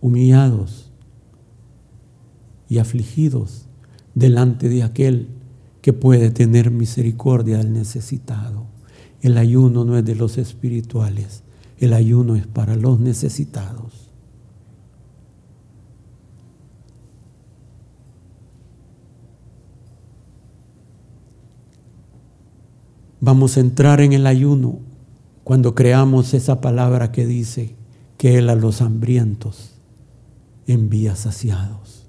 humillados 0.00 0.90
y 2.70 2.78
afligidos 2.78 3.68
delante 4.14 4.70
de 4.70 4.82
aquel 4.82 5.28
que 5.82 5.92
puede 5.92 6.30
tener 6.30 6.70
misericordia 6.70 7.58
del 7.58 7.74
necesitado. 7.74 8.73
El 9.24 9.38
ayuno 9.38 9.86
no 9.86 9.96
es 9.96 10.04
de 10.04 10.14
los 10.14 10.36
espirituales, 10.36 11.44
el 11.78 11.94
ayuno 11.94 12.36
es 12.36 12.46
para 12.46 12.76
los 12.76 13.00
necesitados. 13.00 14.10
Vamos 23.18 23.56
a 23.56 23.60
entrar 23.60 24.02
en 24.02 24.12
el 24.12 24.26
ayuno 24.26 24.80
cuando 25.42 25.74
creamos 25.74 26.34
esa 26.34 26.60
palabra 26.60 27.10
que 27.10 27.24
dice 27.24 27.76
que 28.18 28.36
Él 28.36 28.50
a 28.50 28.54
los 28.54 28.82
hambrientos 28.82 29.76
envía 30.66 31.16
saciados. 31.16 32.03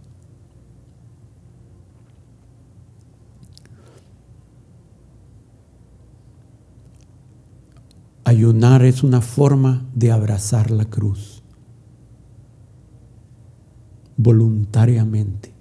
Ayunar 8.26 8.84
es 8.84 9.04
una 9.04 9.22
forma 9.22 9.86
de 9.94 10.12
abrazar 10.12 10.72
la 10.72 10.86
cruz 10.86 11.44
voluntariamente. 14.18 15.54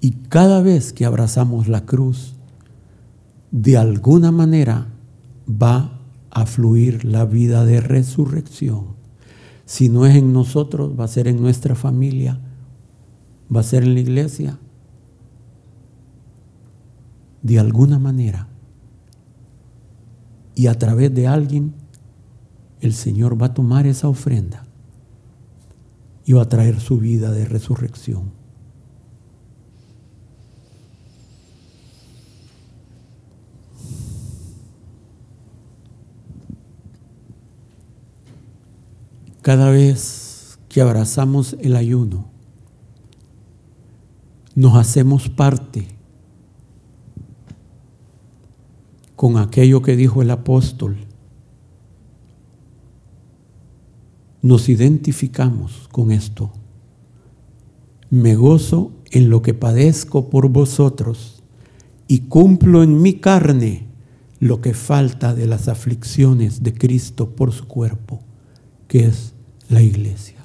Y 0.00 0.12
cada 0.28 0.62
vez 0.62 0.92
que 0.92 1.04
abrazamos 1.04 1.68
la 1.68 1.84
cruz, 1.84 2.34
de 3.50 3.76
alguna 3.76 4.32
manera 4.32 4.88
va 5.48 6.00
a 6.30 6.46
fluir 6.46 7.04
la 7.04 7.24
vida 7.24 7.64
de 7.64 7.80
resurrección. 7.80 8.96
Si 9.64 9.88
no 9.88 10.06
es 10.06 10.16
en 10.16 10.32
nosotros, 10.32 10.98
va 10.98 11.04
a 11.04 11.08
ser 11.08 11.28
en 11.28 11.40
nuestra 11.40 11.74
familia, 11.74 12.40
va 13.54 13.60
a 13.60 13.64
ser 13.64 13.84
en 13.84 13.94
la 13.94 14.00
iglesia. 14.00 14.58
De 17.42 17.58
alguna 17.58 17.98
manera. 17.98 18.49
Y 20.60 20.66
a 20.66 20.74
través 20.74 21.14
de 21.14 21.26
alguien, 21.26 21.72
el 22.82 22.92
Señor 22.92 23.40
va 23.40 23.46
a 23.46 23.54
tomar 23.54 23.86
esa 23.86 24.08
ofrenda 24.08 24.66
y 26.26 26.34
va 26.34 26.42
a 26.42 26.48
traer 26.50 26.80
su 26.80 26.98
vida 26.98 27.30
de 27.30 27.46
resurrección. 27.46 28.30
Cada 39.40 39.70
vez 39.70 40.58
que 40.68 40.82
abrazamos 40.82 41.56
el 41.62 41.74
ayuno, 41.74 42.26
nos 44.54 44.76
hacemos 44.76 45.30
parte 45.30 45.99
con 49.20 49.36
aquello 49.36 49.82
que 49.82 49.96
dijo 49.96 50.22
el 50.22 50.30
apóstol. 50.30 50.96
Nos 54.40 54.70
identificamos 54.70 55.88
con 55.92 56.10
esto. 56.10 56.50
Me 58.08 58.34
gozo 58.34 58.92
en 59.10 59.28
lo 59.28 59.42
que 59.42 59.52
padezco 59.52 60.30
por 60.30 60.48
vosotros 60.48 61.42
y 62.08 62.20
cumplo 62.20 62.82
en 62.82 63.02
mi 63.02 63.12
carne 63.12 63.88
lo 64.38 64.62
que 64.62 64.72
falta 64.72 65.34
de 65.34 65.46
las 65.46 65.68
aflicciones 65.68 66.62
de 66.62 66.72
Cristo 66.72 67.28
por 67.36 67.52
su 67.52 67.68
cuerpo 67.68 68.20
que 68.88 69.04
es 69.04 69.34
la 69.68 69.82
iglesia. 69.82 70.39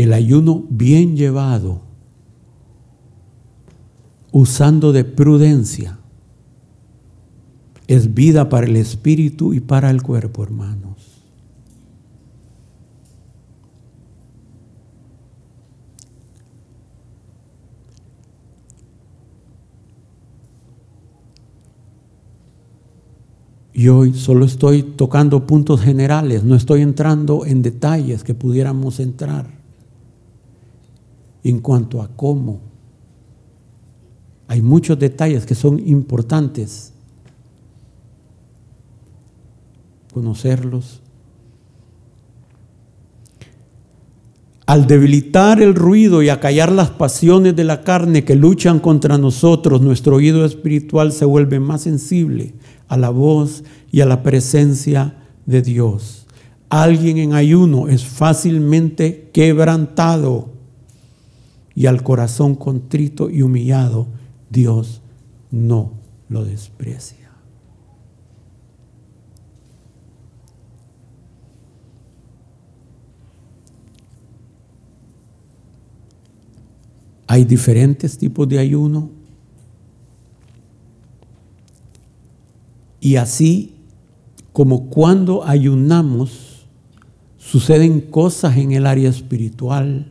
El 0.00 0.14
ayuno 0.14 0.64
bien 0.70 1.14
llevado, 1.14 1.82
usando 4.32 4.94
de 4.94 5.04
prudencia, 5.04 5.98
es 7.86 8.14
vida 8.14 8.48
para 8.48 8.66
el 8.66 8.76
espíritu 8.76 9.52
y 9.52 9.60
para 9.60 9.90
el 9.90 10.02
cuerpo, 10.02 10.42
hermanos. 10.42 11.20
Y 23.74 23.88
hoy 23.88 24.14
solo 24.14 24.46
estoy 24.46 24.82
tocando 24.82 25.46
puntos 25.46 25.82
generales, 25.82 26.42
no 26.42 26.54
estoy 26.54 26.80
entrando 26.80 27.44
en 27.44 27.60
detalles 27.60 28.24
que 28.24 28.32
pudiéramos 28.32 28.98
entrar 28.98 29.59
en 31.42 31.60
cuanto 31.60 32.02
a 32.02 32.08
cómo 32.08 32.60
Hay 34.48 34.62
muchos 34.62 34.98
detalles 34.98 35.46
que 35.46 35.54
son 35.54 35.78
importantes 35.86 36.92
conocerlos. 40.12 41.00
Al 44.66 44.86
debilitar 44.86 45.60
el 45.60 45.74
ruido 45.74 46.22
y 46.22 46.28
acallar 46.28 46.70
las 46.70 46.90
pasiones 46.90 47.56
de 47.56 47.64
la 47.64 47.82
carne 47.82 48.24
que 48.24 48.36
luchan 48.36 48.78
contra 48.78 49.18
nosotros, 49.18 49.80
nuestro 49.80 50.16
oído 50.16 50.44
espiritual 50.44 51.12
se 51.12 51.24
vuelve 51.24 51.58
más 51.58 51.82
sensible 51.82 52.54
a 52.86 52.96
la 52.96 53.10
voz 53.10 53.64
y 53.90 54.00
a 54.00 54.06
la 54.06 54.22
presencia 54.22 55.16
de 55.46 55.62
Dios. 55.62 56.26
Alguien 56.68 57.18
en 57.18 57.34
ayuno 57.34 57.88
es 57.88 58.04
fácilmente 58.04 59.30
quebrantado 59.32 60.50
y 61.74 61.86
al 61.86 62.02
corazón 62.02 62.54
contrito 62.54 63.30
y 63.30 63.42
humillado 63.42 64.06
Dios 64.50 65.02
no 65.50 65.92
lo 66.28 66.44
desprecia. 66.44 67.20
Hay 77.26 77.44
diferentes 77.44 78.18
tipos 78.18 78.48
de 78.48 78.58
ayuno. 78.58 79.08
Y 82.98 83.14
así 83.14 83.76
como 84.52 84.90
cuando 84.90 85.44
ayunamos, 85.44 86.66
suceden 87.38 88.00
cosas 88.00 88.56
en 88.56 88.72
el 88.72 88.84
área 88.84 89.08
espiritual, 89.08 90.10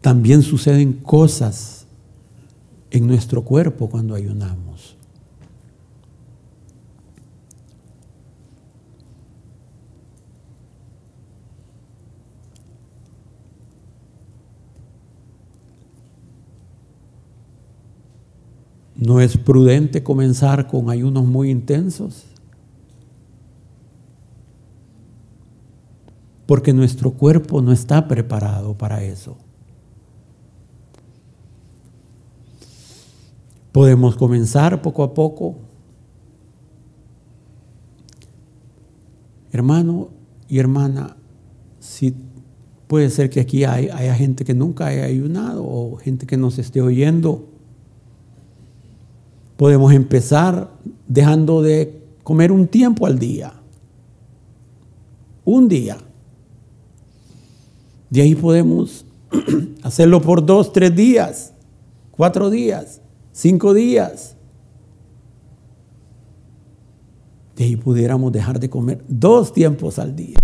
también 0.00 0.42
suceden 0.42 0.92
cosas 0.92 1.86
en 2.90 3.06
nuestro 3.06 3.42
cuerpo 3.42 3.88
cuando 3.88 4.14
ayunamos. 4.14 4.96
No 18.94 19.20
es 19.20 19.36
prudente 19.36 20.02
comenzar 20.02 20.66
con 20.66 20.90
ayunos 20.90 21.24
muy 21.24 21.50
intensos. 21.50 22.24
Porque 26.46 26.72
nuestro 26.72 27.12
cuerpo 27.12 27.62
no 27.62 27.72
está 27.72 28.08
preparado 28.08 28.76
para 28.76 29.04
eso. 29.04 29.36
Podemos 33.78 34.16
comenzar 34.16 34.82
poco 34.82 35.04
a 35.04 35.14
poco. 35.14 35.54
Hermano 39.52 40.08
y 40.48 40.58
hermana, 40.58 41.16
si 41.78 42.12
puede 42.88 43.08
ser 43.08 43.30
que 43.30 43.38
aquí 43.38 43.62
haya 43.62 44.16
gente 44.16 44.44
que 44.44 44.52
nunca 44.52 44.86
haya 44.86 45.04
ayunado 45.04 45.64
o 45.64 45.94
gente 45.94 46.26
que 46.26 46.36
nos 46.36 46.58
esté 46.58 46.82
oyendo 46.82 47.46
Podemos 49.56 49.92
empezar 49.92 50.72
dejando 51.06 51.62
de 51.62 52.02
comer 52.24 52.50
un 52.50 52.66
tiempo 52.66 53.06
al 53.06 53.16
día. 53.16 53.52
Un 55.44 55.68
día. 55.68 55.98
De 58.10 58.22
ahí 58.22 58.34
podemos 58.34 59.06
hacerlo 59.84 60.20
por 60.20 60.44
dos, 60.44 60.72
tres 60.72 60.96
días, 60.96 61.54
cuatro 62.10 62.50
días, 62.50 63.02
cinco 63.38 63.72
días. 63.72 64.36
De 67.54 67.64
ahí 67.64 67.76
pudiéramos 67.76 68.32
dejar 68.32 68.58
de 68.58 68.68
comer 68.68 69.04
dos 69.06 69.52
tiempos 69.52 70.00
al 70.00 70.16
día. 70.16 70.38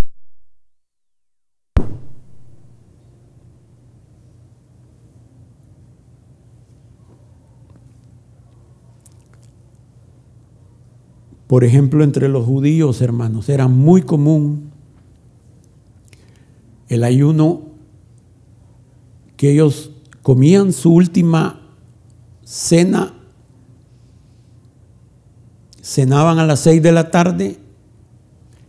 Por 11.48 11.64
ejemplo, 11.64 12.04
entre 12.04 12.28
los 12.28 12.46
judíos, 12.46 13.02
hermanos, 13.02 13.48
era 13.48 13.66
muy 13.66 14.02
común 14.02 14.70
el 16.88 17.02
ayuno 17.02 17.62
que 19.36 19.50
ellos 19.50 19.90
comían 20.22 20.72
su 20.72 20.92
última 20.92 21.63
cena, 22.44 23.14
cenaban 25.82 26.38
a 26.38 26.46
las 26.46 26.60
seis 26.60 26.82
de 26.82 26.92
la 26.92 27.10
tarde 27.10 27.58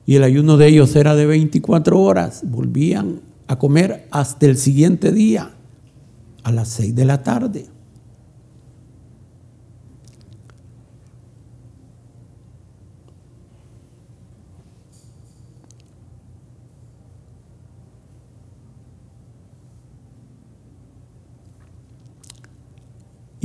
y 0.05 0.15
el 0.15 0.23
ayuno 0.23 0.57
de 0.57 0.67
ellos 0.67 0.95
era 0.95 1.15
de 1.15 1.25
24 1.25 1.99
horas, 1.99 2.41
volvían 2.43 3.21
a 3.47 3.57
comer 3.57 4.07
hasta 4.11 4.45
el 4.45 4.57
siguiente 4.57 5.11
día 5.11 5.51
a 6.43 6.51
las 6.51 6.69
seis 6.69 6.95
de 6.95 7.05
la 7.05 7.23
tarde. 7.23 7.67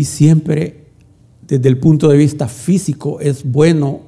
Y 0.00 0.04
siempre 0.06 0.86
desde 1.46 1.68
el 1.68 1.78
punto 1.78 2.08
de 2.08 2.16
vista 2.16 2.48
físico 2.48 3.20
es 3.20 3.44
bueno, 3.44 4.00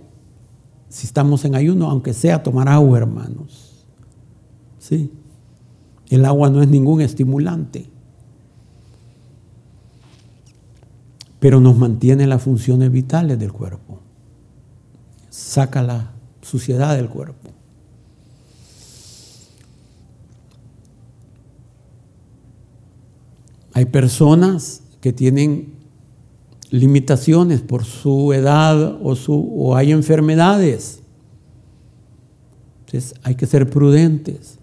si 0.89 1.07
estamos 1.07 1.45
en 1.45 1.55
ayuno, 1.55 1.91
aunque 1.91 2.15
sea 2.15 2.43
tomar 2.43 2.67
agua, 2.67 2.97
hermanos. 2.97 3.85
Sí. 4.79 5.13
El 6.09 6.25
agua 6.25 6.49
no 6.49 6.63
es 6.63 6.69
ningún 6.71 7.03
estimulante. 7.03 7.91
Pero 11.39 11.61
nos 11.61 11.77
mantiene 11.77 12.27
las 12.27 12.41
funciones 12.41 12.91
vitales 12.91 13.39
del 13.39 13.53
cuerpo. 13.53 14.01
Saca 15.29 15.83
la 15.83 16.13
suciedad 16.41 16.97
del 16.97 17.11
cuerpo. 17.11 17.51
Hay 23.75 23.85
personas 23.85 24.85
que 25.03 25.13
tienen 25.13 25.82
limitaciones 26.73 27.61
por 27.61 27.85
su 27.85 28.33
edad 28.33 28.99
o, 29.03 29.15
su, 29.15 29.35
o 29.35 29.77
hay 29.77 29.93
enfermedades. 29.93 31.03
Entonces 32.87 33.15
hay 33.23 33.35
que 33.35 33.47
ser 33.47 33.69
prudentes. 33.69 34.59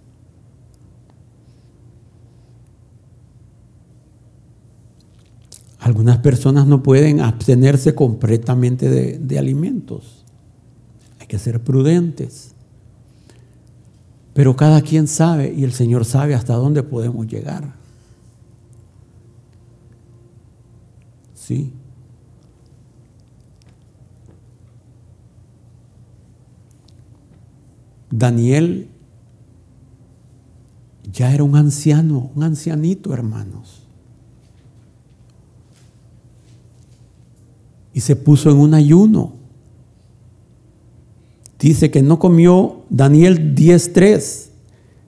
Algunas 5.78 6.18
personas 6.18 6.66
no 6.66 6.82
pueden 6.82 7.22
abstenerse 7.22 7.94
completamente 7.94 8.90
de, 8.90 9.20
de 9.20 9.40
alimentos. 9.40 10.26
Hay 11.20 11.28
que 11.28 11.38
ser 11.38 11.64
prudentes. 11.64 12.56
Pero 14.34 14.56
cada 14.56 14.82
quien 14.82 15.08
sabe 15.08 15.54
y 15.56 15.64
el 15.64 15.74
Señor 15.74 16.06
sabe 16.06 16.34
hasta 16.34 16.56
dónde 16.56 16.82
podemos 16.82 17.28
llegar. 17.28 17.76
¿Sí? 21.36 21.72
Daniel 28.12 28.88
ya 31.12 31.34
era 31.34 31.44
un 31.44 31.56
anciano, 31.56 32.32
un 32.36 32.44
ancianito, 32.44 33.14
hermanos. 33.14 33.84
Y 37.94 38.02
se 38.02 38.16
puso 38.16 38.52
en 38.52 38.58
un 38.58 38.74
ayuno. 38.74 39.34
Dice 41.60 41.92
que 41.92 42.02
no 42.02 42.20
comió 42.20 42.84
Daniel 42.90 43.56
10.3. 43.56 44.50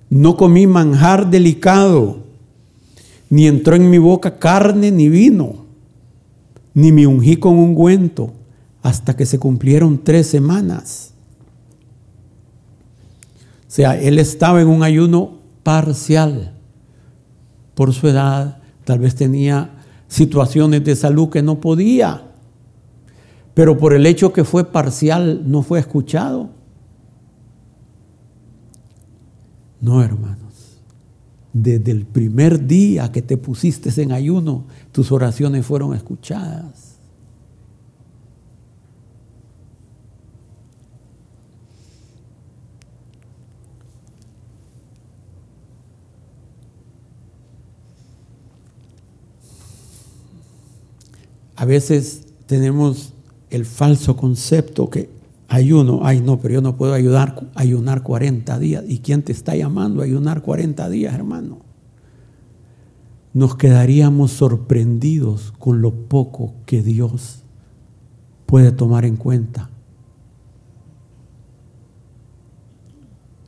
No 0.09 0.35
comí 0.35 0.67
manjar 0.67 1.29
delicado, 1.29 2.17
ni 3.29 3.47
entró 3.47 3.77
en 3.77 3.89
mi 3.89 3.97
boca 3.97 4.39
carne 4.39 4.91
ni 4.91 5.07
vino, 5.07 5.65
ni 6.73 6.91
me 6.91 7.07
ungí 7.07 7.37
con 7.37 7.57
ungüento, 7.57 8.33
hasta 8.81 9.15
que 9.15 9.25
se 9.25 9.39
cumplieron 9.39 10.03
tres 10.03 10.27
semanas. 10.27 11.10
Sea, 13.71 13.97
él 13.97 14.19
estaba 14.19 14.61
en 14.61 14.67
un 14.67 14.83
ayuno 14.83 15.39
parcial 15.63 16.51
por 17.73 17.93
su 17.93 18.09
edad, 18.09 18.57
tal 18.83 18.99
vez 18.99 19.15
tenía 19.15 19.75
situaciones 20.09 20.83
de 20.83 20.93
salud 20.93 21.29
que 21.29 21.41
no 21.41 21.61
podía, 21.61 22.21
pero 23.53 23.77
por 23.77 23.93
el 23.93 24.05
hecho 24.07 24.33
que 24.33 24.43
fue 24.43 24.65
parcial 24.65 25.49
no 25.49 25.63
fue 25.63 25.79
escuchado. 25.79 26.49
No, 29.79 30.03
hermanos. 30.03 30.81
desde 31.53 31.91
el 31.91 32.05
primer 32.05 32.67
día 32.67 33.09
que 33.09 33.21
te 33.21 33.37
pusiste 33.37 34.01
en 34.01 34.11
ayuno, 34.11 34.65
tus 34.91 35.13
oraciones 35.13 35.65
fueron 35.65 35.95
escuchadas. 35.95 36.90
A 51.61 51.65
veces 51.65 52.25
tenemos 52.47 53.13
el 53.51 53.65
falso 53.65 54.15
concepto 54.17 54.89
que 54.89 55.11
ayuno, 55.47 55.99
ay 56.01 56.19
no, 56.19 56.39
pero 56.39 56.55
yo 56.55 56.61
no 56.61 56.75
puedo 56.75 56.95
ayudar, 56.95 57.51
ayunar 57.53 58.01
40 58.01 58.57
días. 58.57 58.83
¿Y 58.87 58.97
quién 58.97 59.21
te 59.21 59.31
está 59.31 59.55
llamando 59.55 60.01
a 60.01 60.05
ayunar 60.05 60.41
40 60.41 60.89
días, 60.89 61.13
hermano? 61.13 61.59
Nos 63.35 63.55
quedaríamos 63.57 64.31
sorprendidos 64.31 65.53
con 65.59 65.83
lo 65.83 65.93
poco 65.93 66.55
que 66.65 66.81
Dios 66.81 67.43
puede 68.47 68.71
tomar 68.71 69.05
en 69.05 69.15
cuenta. 69.15 69.69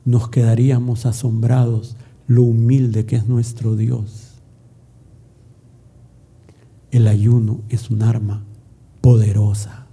Nos 0.05 0.29
quedaríamos 0.29 1.07
asombrados 1.07 1.95
lo 2.27 2.43
humilde 2.43 3.07
que 3.07 3.15
es 3.15 3.27
nuestro 3.27 3.75
Dios. 3.75 4.32
El 6.93 7.07
ayuno 7.07 7.61
es 7.69 7.89
un 7.89 8.03
arma 8.03 8.45
poderosa. 9.01 9.87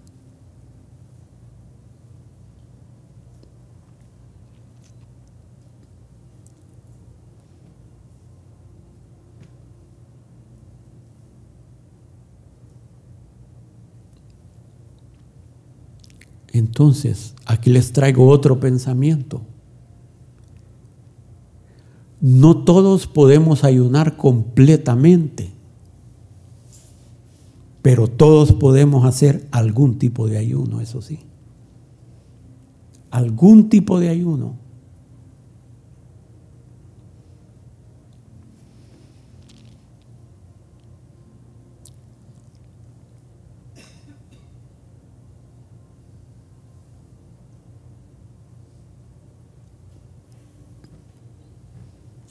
Entonces, 16.52 17.34
aquí 17.46 17.70
les 17.70 17.92
traigo 17.92 18.28
otro 18.28 18.60
pensamiento. 18.60 19.40
No 22.20 22.62
todos 22.64 23.06
podemos 23.06 23.64
ayunar 23.64 24.18
completamente 24.18 25.59
pero 27.82 28.08
todos 28.08 28.52
podemos 28.52 29.06
hacer 29.06 29.48
algún 29.52 29.98
tipo 29.98 30.28
de 30.28 30.38
ayuno, 30.38 30.80
eso 30.80 31.00
sí. 31.00 31.20
Algún 33.10 33.68
tipo 33.68 33.98
de 33.98 34.10
ayuno. 34.10 34.58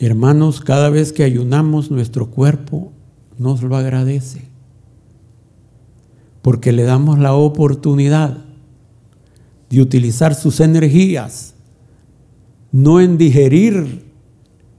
Hermanos, 0.01 0.61
cada 0.61 0.89
vez 0.89 1.11
que 1.11 1.23
ayunamos 1.23 1.91
nuestro 1.91 2.31
cuerpo 2.31 2.93
nos 3.37 3.63
lo 3.63 3.75
agradece 3.75 4.48
porque 6.41 6.71
le 6.71 6.83
damos 6.83 7.19
la 7.19 7.33
oportunidad 7.33 8.37
de 9.69 9.81
utilizar 9.81 10.35
sus 10.35 10.59
energías, 10.59 11.55
no 12.71 12.99
en 12.99 13.17
digerir 13.17 14.05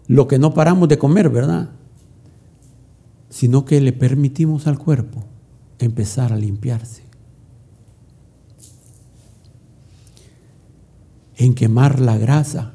lo 0.06 0.26
que 0.26 0.38
no 0.38 0.54
paramos 0.54 0.88
de 0.88 0.98
comer, 0.98 1.28
¿verdad? 1.30 1.70
Sino 3.28 3.64
que 3.64 3.80
le 3.80 3.92
permitimos 3.92 4.66
al 4.66 4.78
cuerpo 4.78 5.24
empezar 5.78 6.32
a 6.32 6.36
limpiarse. 6.36 7.04
En 11.36 11.54
quemar 11.54 12.00
la 12.00 12.18
grasa 12.18 12.72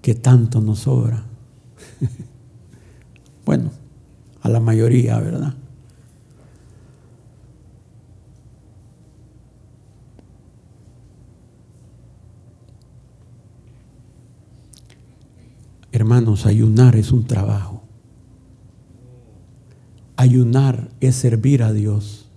que 0.00 0.14
tanto 0.14 0.60
nos 0.60 0.80
sobra. 0.80 1.24
bueno, 3.46 3.70
a 4.40 4.48
la 4.48 4.58
mayoría, 4.58 5.18
¿verdad? 5.20 5.54
Hermanos, 15.92 16.46
ayunar 16.46 16.96
es 16.96 17.12
un 17.12 17.24
trabajo. 17.24 17.82
Ayunar 20.16 20.90
es 21.00 21.16
servir 21.16 21.62
a 21.62 21.72
Dios. 21.72 22.30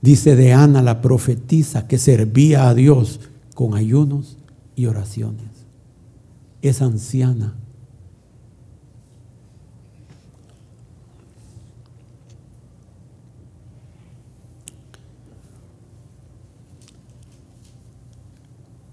Dice 0.00 0.36
de 0.36 0.52
Ana 0.52 0.82
la 0.82 1.00
profetisa 1.02 1.88
que 1.88 1.98
servía 1.98 2.68
a 2.68 2.74
Dios 2.74 3.20
con 3.54 3.74
ayunos 3.74 4.36
y 4.76 4.86
oraciones. 4.86 5.48
Es 6.62 6.80
anciana. 6.80 7.54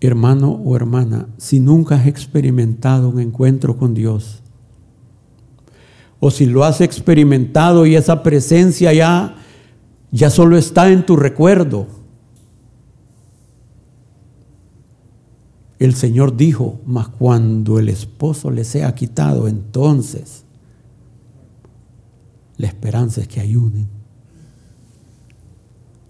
Hermano 0.02 0.52
o 0.52 0.76
hermana, 0.76 1.28
si 1.38 1.60
nunca 1.60 1.96
has 1.96 2.08
experimentado 2.08 3.10
un 3.10 3.20
encuentro 3.20 3.78
con 3.78 3.94
Dios, 3.94 4.42
o 6.20 6.30
si 6.32 6.46
lo 6.46 6.64
has 6.64 6.82
experimentado 6.82 7.86
y 7.86 7.96
esa 7.96 8.24
presencia 8.24 8.92
ya, 8.94 9.36
ya 10.12 10.30
solo 10.30 10.58
está 10.58 10.92
en 10.92 11.06
tu 11.06 11.16
recuerdo, 11.16 11.88
el 15.80 15.96
Señor 15.96 16.38
dijo, 16.38 16.80
mas 16.86 17.08
cuando 17.08 17.80
el 17.80 17.90
esposo 17.90 18.52
le 18.52 18.64
sea 18.64 18.94
quitado, 18.94 19.48
entonces 19.48 20.46
la 22.58 22.68
esperanza 22.68 23.22
es 23.22 23.28
que 23.28 23.40
ayunen. 23.40 23.88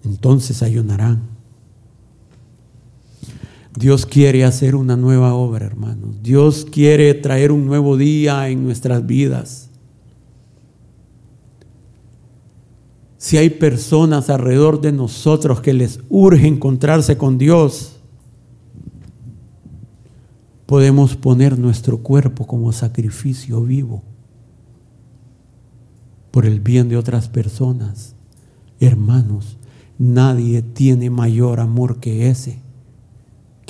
Entonces 0.04 0.62
ayunarán. 0.62 1.31
Dios 3.76 4.06
quiere 4.06 4.44
hacer 4.44 4.76
una 4.76 4.98
nueva 4.98 5.34
obra, 5.34 5.66
hermanos. 5.66 6.22
Dios 6.22 6.66
quiere 6.70 7.14
traer 7.14 7.52
un 7.52 7.66
nuevo 7.66 7.96
día 7.96 8.50
en 8.50 8.64
nuestras 8.64 9.06
vidas. 9.06 9.70
Si 13.18 13.38
hay 13.38 13.50
personas 13.50 14.30
alrededor 14.30 14.82
de 14.82 14.92
nosotros 14.92 15.62
que 15.62 15.74
les 15.74 16.00
urge 16.10 16.48
encontrarse 16.48 17.18
con 17.18 17.38
Dios, 17.38 17.98
podemos 20.66 21.16
poner 21.16 21.58
nuestro 21.58 22.00
cuerpo 22.00 22.48
como 22.48 22.72
sacrificio 22.72 23.62
vivo 23.62 24.04
por 26.32 26.46
el 26.46 26.60
bien 26.60 26.90
de 26.90 26.98
otras 26.98 27.30
personas. 27.30 28.16
Hermanos, 28.80 29.58
nadie 29.98 30.62
tiene 30.62 31.10
mayor 31.10 31.60
amor 31.60 32.00
que 32.00 32.30
ese 32.30 32.60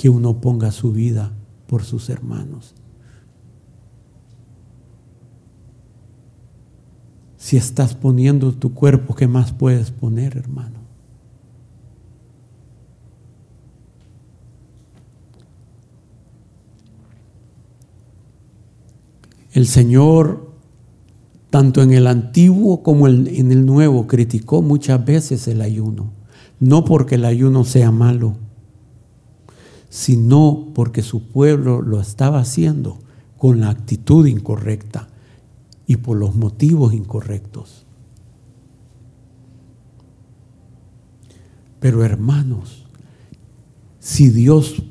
que 0.02 0.08
uno 0.08 0.40
ponga 0.40 0.72
su 0.72 0.90
vida 0.90 1.30
por 1.68 1.84
sus 1.84 2.10
hermanos. 2.10 2.74
Si 7.36 7.56
estás 7.56 7.94
poniendo 7.94 8.52
tu 8.52 8.74
cuerpo, 8.74 9.14
¿qué 9.14 9.28
más 9.28 9.52
puedes 9.52 9.92
poner, 9.92 10.36
hermano? 10.36 10.80
El 19.52 19.68
Señor, 19.68 20.50
tanto 21.48 21.80
en 21.80 21.92
el 21.92 22.08
antiguo 22.08 22.82
como 22.82 23.06
en 23.06 23.52
el 23.52 23.64
nuevo, 23.64 24.08
criticó 24.08 24.62
muchas 24.62 25.04
veces 25.04 25.46
el 25.46 25.60
ayuno. 25.60 26.10
No 26.58 26.84
porque 26.84 27.14
el 27.14 27.24
ayuno 27.24 27.62
sea 27.62 27.92
malo, 27.92 28.41
sino 29.92 30.68
porque 30.72 31.02
su 31.02 31.28
pueblo 31.28 31.82
lo 31.82 32.00
estaba 32.00 32.38
haciendo 32.38 32.98
con 33.36 33.60
la 33.60 33.68
actitud 33.68 34.26
incorrecta 34.26 35.10
y 35.86 35.96
por 35.96 36.16
los 36.16 36.34
motivos 36.34 36.94
incorrectos. 36.94 37.84
Pero 41.78 42.02
hermanos, 42.02 42.86
si 44.00 44.30
Dios 44.30 44.82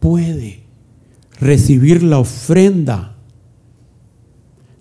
puede 0.00 0.64
recibir 1.38 2.02
la 2.02 2.18
ofrenda 2.18 3.14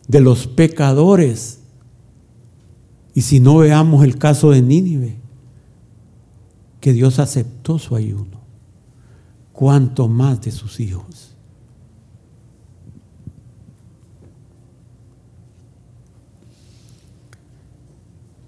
de 0.08 0.20
los 0.20 0.47
pecadores, 0.47 1.60
y 3.14 3.22
si 3.22 3.39
no 3.39 3.58
veamos 3.58 4.04
el 4.04 4.18
caso 4.18 4.49
de 4.49 4.64
Nínive, 4.64 5.18
que 6.80 6.91
Dios 6.91 7.20
aceptó 7.20 7.78
su 7.78 7.95
ayuno 7.95 8.43
cuanto 9.54 10.08
más 10.08 10.41
de 10.41 10.51
sus 10.51 10.80
hijos. 10.80 11.34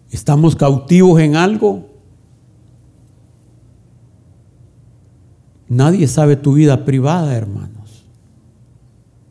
¿Estamos 0.09 0.55
cautivos 0.55 1.19
en 1.21 1.35
algo? 1.35 1.89
Nadie 5.67 6.07
sabe 6.07 6.35
tu 6.35 6.53
vida 6.53 6.85
privada, 6.85 7.35
hermanos. 7.35 8.05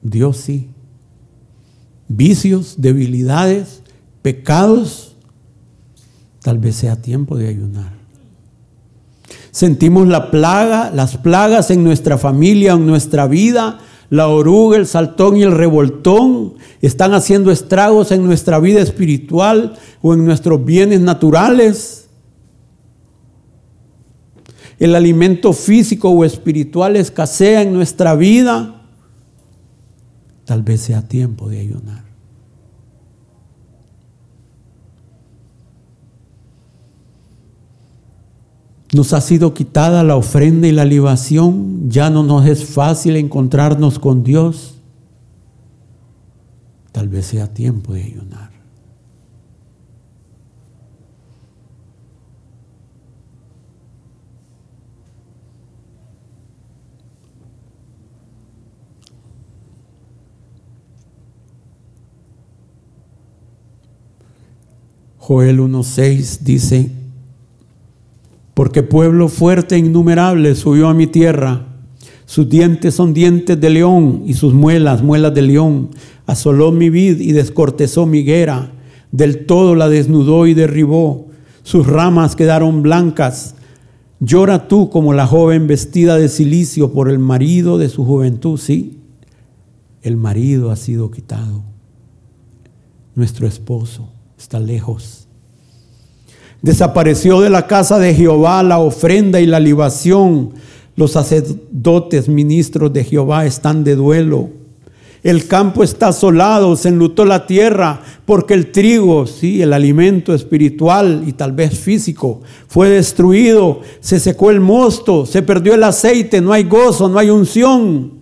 Dios 0.03 0.37
sí. 0.37 0.70
Vicios, 2.07 2.75
debilidades, 2.79 3.83
pecados. 4.22 5.16
Tal 6.43 6.59
vez 6.59 6.77
sea 6.77 7.01
tiempo 7.01 7.37
de 7.37 7.49
ayunar. 7.49 7.93
Sentimos 9.55 10.09
la 10.09 10.32
plaga, 10.32 10.90
las 10.92 11.16
plagas 11.16 11.70
en 11.70 11.84
nuestra 11.84 12.18
familia, 12.18 12.72
en 12.72 12.88
nuestra 12.88 13.28
vida, 13.28 13.78
la 14.11 14.26
oruga, 14.26 14.76
el 14.76 14.84
saltón 14.88 15.36
y 15.36 15.44
el 15.44 15.52
revoltón 15.52 16.55
están 16.82 17.14
haciendo 17.14 17.52
estragos 17.52 18.11
en 18.11 18.24
nuestra 18.24 18.59
vida 18.59 18.80
espiritual 18.80 19.78
o 20.02 20.12
en 20.12 20.24
nuestros 20.24 20.64
bienes 20.64 21.02
naturales. 21.02 22.09
El 24.80 24.96
alimento 24.96 25.52
físico 25.52 26.11
o 26.11 26.24
espiritual 26.24 26.96
escasea 26.96 27.62
en 27.62 27.74
nuestra 27.74 28.16
vida. 28.16 28.88
Tal 30.46 30.64
vez 30.64 30.80
sea 30.80 31.07
tiempo 31.07 31.48
de 31.48 31.61
ayunar. 31.61 32.14
Nos 38.95 39.12
ha 39.12 39.20
sido 39.20 39.55
quitada 39.55 40.05
la 40.05 40.14
ofrenda 40.14 40.68
y 40.68 40.72
la 40.72 40.84
libación. 40.84 41.90
Ya 41.90 42.11
no 42.11 42.22
nos 42.22 42.47
es 42.47 42.64
fácil 42.64 43.16
encontrarnos 43.16 43.99
con 43.99 44.22
Dios. 44.22 44.76
Tal 46.92 47.09
vez 47.09 47.26
sea 47.26 47.53
tiempo 47.53 47.92
de 47.92 48.05
ayunar. 48.05 48.53
Joel 65.18 65.59
1.6 65.59 66.40
dice, 66.40 67.03
porque 68.55 68.84
pueblo 68.84 69.28
fuerte 69.28 69.74
e 69.74 69.78
innumerable 69.78 70.55
subió 70.55 70.88
a 70.88 70.94
mi 70.94 71.09
tierra. 71.09 71.66
Sus 72.24 72.48
dientes 72.48 72.94
son 72.94 73.12
dientes 73.12 73.61
de 73.61 73.68
león 73.68 74.22
y 74.26 74.34
sus 74.34 74.55
muelas, 74.55 75.02
muelas 75.02 75.34
de 75.34 75.42
león. 75.42 75.90
Asoló 76.26 76.72
mi 76.72 76.88
vid 76.88 77.20
y 77.20 77.32
descortezó 77.32 78.07
mi 78.07 78.20
higuera. 78.20 78.72
Del 79.11 79.44
todo 79.44 79.74
la 79.74 79.88
desnudó 79.88 80.46
y 80.46 80.55
derribó. 80.55 81.26
Sus 81.64 81.86
ramas 81.86 82.36
quedaron 82.36 82.82
blancas. 82.82 83.57
Llora 84.20 84.68
tú 84.68 84.88
como 84.88 85.12
la 85.12 85.26
joven 85.26 85.66
vestida 85.66 86.16
de 86.16 86.28
silicio 86.28 86.92
por 86.92 87.11
el 87.11 87.18
marido 87.18 87.76
de 87.76 87.88
su 87.88 88.05
juventud. 88.05 88.59
Sí, 88.59 89.00
el 90.02 90.16
marido 90.16 90.70
ha 90.70 90.76
sido 90.76 91.11
quitado. 91.11 91.62
Nuestro 93.14 93.46
esposo 93.46 94.09
está 94.38 94.61
lejos 94.61 95.24
Desapareció 96.65 97.43
de 97.43 97.51
la 97.51 97.67
casa 97.67 97.99
de 97.99 98.15
Jehová 98.15 98.62
la 98.62 98.79
ofrenda 98.79 99.39
y 99.39 99.45
la 99.45 99.61
libación. 99.61 100.55
Los 100.97 101.12
sacerdotes, 101.12 102.27
ministros 102.27 102.91
de 102.91 103.05
Jehová, 103.05 103.45
están 103.45 103.85
de 103.85 103.95
duelo. 103.95 104.49
El 105.23 105.47
campo 105.47 105.85
está 105.85 106.09
asolado, 106.09 106.75
se 106.77 106.89
enlutó 106.89 107.27
la 107.27 107.47
tierra, 107.47 108.01
porque 108.25 108.55
el 108.55 108.73
trigo, 108.73 109.27
sí, 109.27 109.61
el 109.61 109.75
alimento 109.75 110.33
espiritual 110.33 111.25
y 111.27 111.35
tal 111.35 111.53
vez 111.53 111.79
físico, 111.79 112.41
fue 112.67 112.89
destruido, 112.89 113.83
se 114.01 114.19
secó 114.19 114.51
el 114.51 114.61
mosto, 114.61 115.27
se 115.27 115.43
perdió 115.43 115.75
el 115.75 115.85
aceite, 115.85 116.41
no 116.41 116.55
hay 116.55 116.65
gozo, 116.65 117.11
no 117.11 117.19
hay 117.19 117.29
unción. 117.29 118.15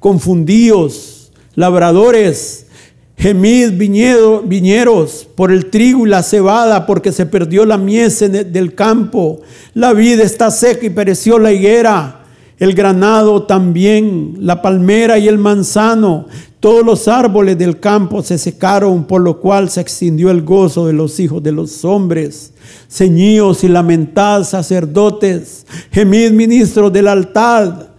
Confundidos, 0.00 1.30
labradores, 1.54 2.65
Gemid 3.18 3.72
viñeros 3.72 5.26
por 5.34 5.50
el 5.50 5.70
trigo 5.70 6.06
y 6.06 6.10
la 6.10 6.22
cebada, 6.22 6.84
porque 6.84 7.12
se 7.12 7.24
perdió 7.24 7.64
la 7.64 7.78
mies 7.78 8.20
del 8.30 8.74
campo. 8.74 9.40
La 9.72 9.94
vida 9.94 10.22
está 10.22 10.50
seca 10.50 10.84
y 10.84 10.90
pereció 10.90 11.38
la 11.38 11.50
higuera. 11.50 12.24
El 12.58 12.74
granado 12.74 13.44
también, 13.44 14.36
la 14.40 14.60
palmera 14.60 15.18
y 15.18 15.28
el 15.28 15.38
manzano. 15.38 16.26
Todos 16.60 16.84
los 16.84 17.08
árboles 17.08 17.56
del 17.56 17.80
campo 17.80 18.22
se 18.22 18.38
secaron, 18.38 19.04
por 19.04 19.22
lo 19.22 19.40
cual 19.40 19.70
se 19.70 19.80
extinguió 19.80 20.30
el 20.30 20.42
gozo 20.42 20.86
de 20.86 20.92
los 20.92 21.18
hijos 21.18 21.42
de 21.42 21.52
los 21.52 21.84
hombres. 21.84 22.52
Ceñíos 22.88 23.64
y 23.64 23.68
lamentad, 23.68 24.44
sacerdotes. 24.44 25.66
Gemid, 25.90 26.32
ministros 26.32 26.92
del 26.92 27.08
altar. 27.08 27.94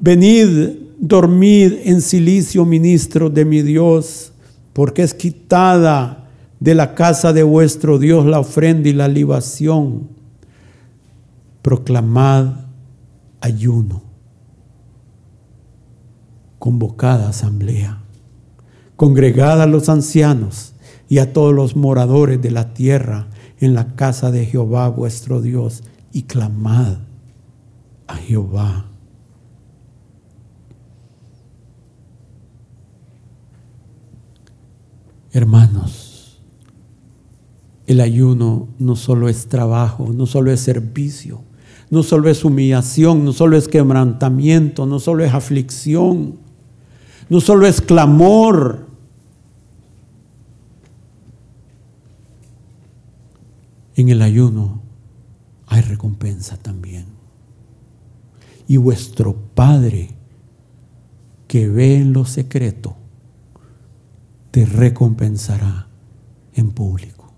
venid, 0.00 0.85
dormid 0.98 1.74
en 1.84 2.00
silicio, 2.00 2.64
ministro 2.64 3.30
de 3.30 3.44
mi 3.44 3.62
Dios, 3.62 4.32
porque 4.72 5.02
es 5.02 5.14
quitada 5.14 6.28
de 6.60 6.74
la 6.74 6.94
casa 6.94 7.32
de 7.32 7.42
vuestro 7.42 7.98
Dios 7.98 8.26
la 8.26 8.40
ofrenda 8.40 8.88
y 8.88 8.92
la 8.92 9.08
libación. 9.08 10.08
Proclamad 11.62 12.66
ayuno, 13.40 14.02
convocada 16.58 17.28
asamblea, 17.28 18.02
congregad 18.96 19.60
a 19.60 19.66
los 19.66 19.88
ancianos 19.88 20.74
y 21.08 21.18
a 21.18 21.32
todos 21.32 21.54
los 21.54 21.76
moradores 21.76 22.40
de 22.40 22.50
la 22.50 22.72
tierra 22.74 23.28
en 23.58 23.74
la 23.74 23.94
casa 23.94 24.30
de 24.30 24.46
Jehová 24.46 24.88
vuestro 24.88 25.40
Dios 25.40 25.82
y 26.12 26.22
clamad 26.22 26.98
a 28.06 28.16
Jehová 28.16 28.86
Hermanos, 35.36 36.38
el 37.86 38.00
ayuno 38.00 38.68
no 38.78 38.96
solo 38.96 39.28
es 39.28 39.48
trabajo, 39.48 40.10
no 40.14 40.24
solo 40.24 40.50
es 40.50 40.60
servicio, 40.60 41.42
no 41.90 42.02
solo 42.02 42.30
es 42.30 42.42
humillación, 42.42 43.22
no 43.22 43.34
solo 43.34 43.58
es 43.58 43.68
quebrantamiento, 43.68 44.86
no 44.86 44.98
solo 44.98 45.24
es 45.24 45.34
aflicción, 45.34 46.36
no 47.28 47.42
solo 47.42 47.66
es 47.66 47.82
clamor. 47.82 48.86
En 53.94 54.08
el 54.08 54.22
ayuno 54.22 54.80
hay 55.66 55.82
recompensa 55.82 56.56
también. 56.56 57.04
Y 58.66 58.78
vuestro 58.78 59.36
Padre 59.54 60.12
que 61.46 61.68
ve 61.68 61.96
en 61.96 62.14
lo 62.14 62.24
secreto, 62.24 62.96
te 64.56 64.64
recompensará 64.64 65.86
en 66.54 66.70
público. 66.70 67.30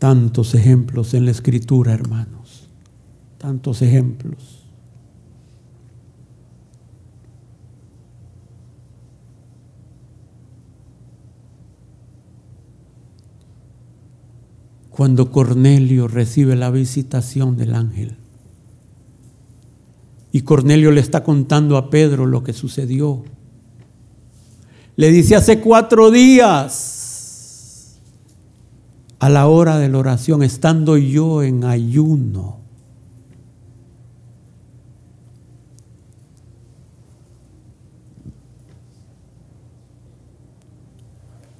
Tantos 0.00 0.56
ejemplos 0.56 1.14
en 1.14 1.26
la 1.26 1.30
escritura, 1.30 1.92
hermanos, 1.92 2.68
tantos 3.38 3.82
ejemplos. 3.82 4.66
Cuando 14.90 15.30
Cornelio 15.30 16.08
recibe 16.08 16.56
la 16.56 16.72
visitación 16.72 17.56
del 17.56 17.76
ángel, 17.76 18.23
y 20.34 20.42
Cornelio 20.42 20.90
le 20.90 21.00
está 21.00 21.22
contando 21.22 21.76
a 21.76 21.90
Pedro 21.90 22.26
lo 22.26 22.42
que 22.42 22.52
sucedió. 22.52 23.22
Le 24.96 25.12
dice, 25.12 25.36
hace 25.36 25.60
cuatro 25.60 26.10
días, 26.10 28.00
a 29.20 29.28
la 29.28 29.46
hora 29.46 29.78
de 29.78 29.88
la 29.88 29.98
oración, 29.98 30.42
estando 30.42 30.96
yo 30.96 31.44
en 31.44 31.62
ayuno, 31.62 32.58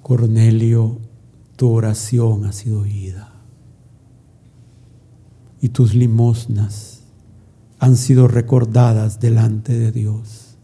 Cornelio, 0.03 0.99
tu 1.55 1.71
oración 1.71 2.45
ha 2.45 2.53
sido 2.53 2.81
oída 2.81 3.35
y 5.61 5.69
tus 5.69 5.95
limosnas 5.95 7.04
han 7.85 7.97
sido 7.97 8.29
recordadas 8.29 9.21
delante 9.21 9.79
de 9.79 9.93
Dios. 9.93 10.57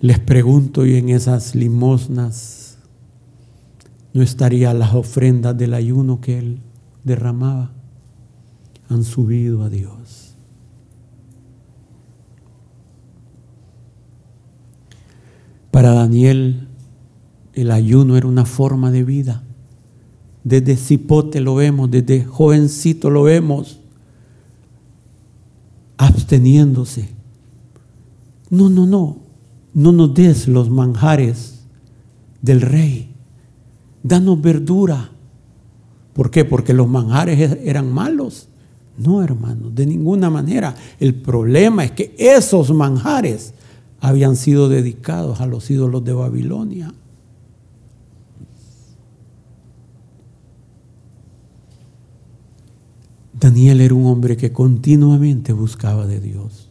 Les 0.00 0.18
pregunto 0.18 0.86
y 0.86 0.96
en 0.96 1.10
esas 1.10 1.54
limosnas 1.54 2.78
no 4.14 4.22
estarían 4.22 4.78
las 4.78 4.94
ofrendas 4.94 5.58
del 5.58 5.74
ayuno 5.74 6.22
que 6.22 6.38
él 6.38 6.60
derramaba. 7.04 7.72
han 8.88 9.04
subido 9.04 9.64
a 9.64 9.68
Dios. 9.68 10.36
Para 15.70 15.92
Daniel 15.92 16.68
el 17.52 17.70
ayuno 17.72 18.16
era 18.16 18.26
una 18.26 18.46
forma 18.46 18.90
de 18.90 19.04
vida. 19.04 19.42
Desde 20.48 20.78
cipote 20.78 21.42
lo 21.42 21.56
vemos, 21.56 21.90
desde 21.90 22.24
jovencito 22.24 23.10
lo 23.10 23.24
vemos, 23.24 23.80
absteniéndose. 25.98 27.10
No, 28.48 28.70
no, 28.70 28.86
no, 28.86 29.18
no 29.74 29.92
nos 29.92 30.14
des 30.14 30.48
los 30.48 30.70
manjares 30.70 31.64
del 32.40 32.62
rey. 32.62 33.14
Danos 34.02 34.40
verdura. 34.40 35.10
¿Por 36.14 36.30
qué? 36.30 36.46
Porque 36.46 36.72
los 36.72 36.88
manjares 36.88 37.38
er-, 37.38 37.60
eran 37.62 37.92
malos. 37.92 38.48
No, 38.96 39.22
hermano, 39.22 39.68
de 39.68 39.84
ninguna 39.84 40.30
manera. 40.30 40.74
El 40.98 41.14
problema 41.14 41.84
es 41.84 41.90
que 41.90 42.14
esos 42.16 42.72
manjares 42.72 43.52
habían 44.00 44.34
sido 44.34 44.70
dedicados 44.70 45.42
a 45.42 45.46
los 45.46 45.70
ídolos 45.70 46.02
de 46.06 46.14
Babilonia. 46.14 46.94
Daniel 53.38 53.80
era 53.80 53.94
un 53.94 54.06
hombre 54.06 54.36
que 54.36 54.52
continuamente 54.52 55.52
buscaba 55.52 56.06
de 56.06 56.20
Dios. 56.20 56.70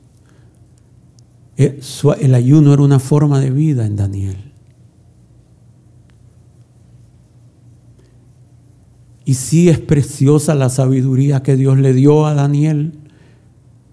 Eh, 1.55 1.79
el 2.19 2.35
ayuno 2.35 2.73
era 2.73 2.83
una 2.83 2.99
forma 2.99 3.39
de 3.39 3.51
vida 3.51 3.85
en 3.85 3.95
Daniel. 3.95 4.37
Y 9.23 9.33
sí 9.33 9.69
es 9.69 9.79
preciosa 9.79 10.55
la 10.55 10.69
sabiduría 10.69 11.43
que 11.43 11.55
Dios 11.55 11.77
le 11.77 11.93
dio 11.93 12.25
a 12.25 12.33
Daniel, 12.33 12.93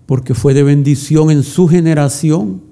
porque 0.07 0.35
fue 0.35 0.55
de 0.55 0.63
bendición 0.63 1.31
en 1.31 1.43
su 1.43 1.67
generación. 1.69 2.63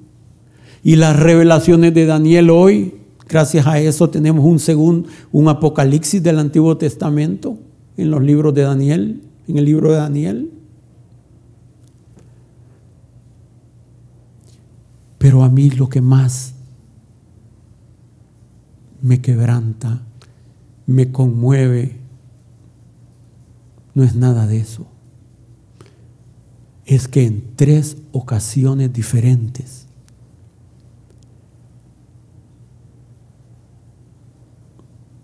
Y 0.82 0.96
las 0.96 1.18
revelaciones 1.18 1.94
de 1.94 2.06
Daniel 2.06 2.50
hoy, 2.50 2.94
gracias 3.28 3.66
a 3.66 3.78
eso 3.78 4.10
tenemos 4.10 4.44
un 4.44 4.58
segundo, 4.58 5.08
un 5.30 5.48
apocalipsis 5.48 6.22
del 6.22 6.38
Antiguo 6.38 6.76
Testamento 6.76 7.56
en 7.96 8.10
los 8.10 8.22
libros 8.22 8.52
de 8.54 8.62
Daniel 8.62 9.22
en 9.48 9.58
el 9.58 9.64
libro 9.64 9.90
de 9.90 9.96
Daniel. 9.96 10.52
Pero 15.18 15.44
a 15.44 15.48
mí 15.48 15.70
lo 15.70 15.88
que 15.88 16.00
más 16.00 16.54
me 19.00 19.20
quebranta, 19.20 20.02
me 20.86 21.12
conmueve, 21.12 22.00
no 23.94 24.02
es 24.02 24.14
nada 24.14 24.46
de 24.46 24.58
eso. 24.58 24.86
Es 26.84 27.08
que 27.08 27.24
en 27.24 27.54
tres 27.56 27.98
ocasiones 28.12 28.92
diferentes 28.92 29.86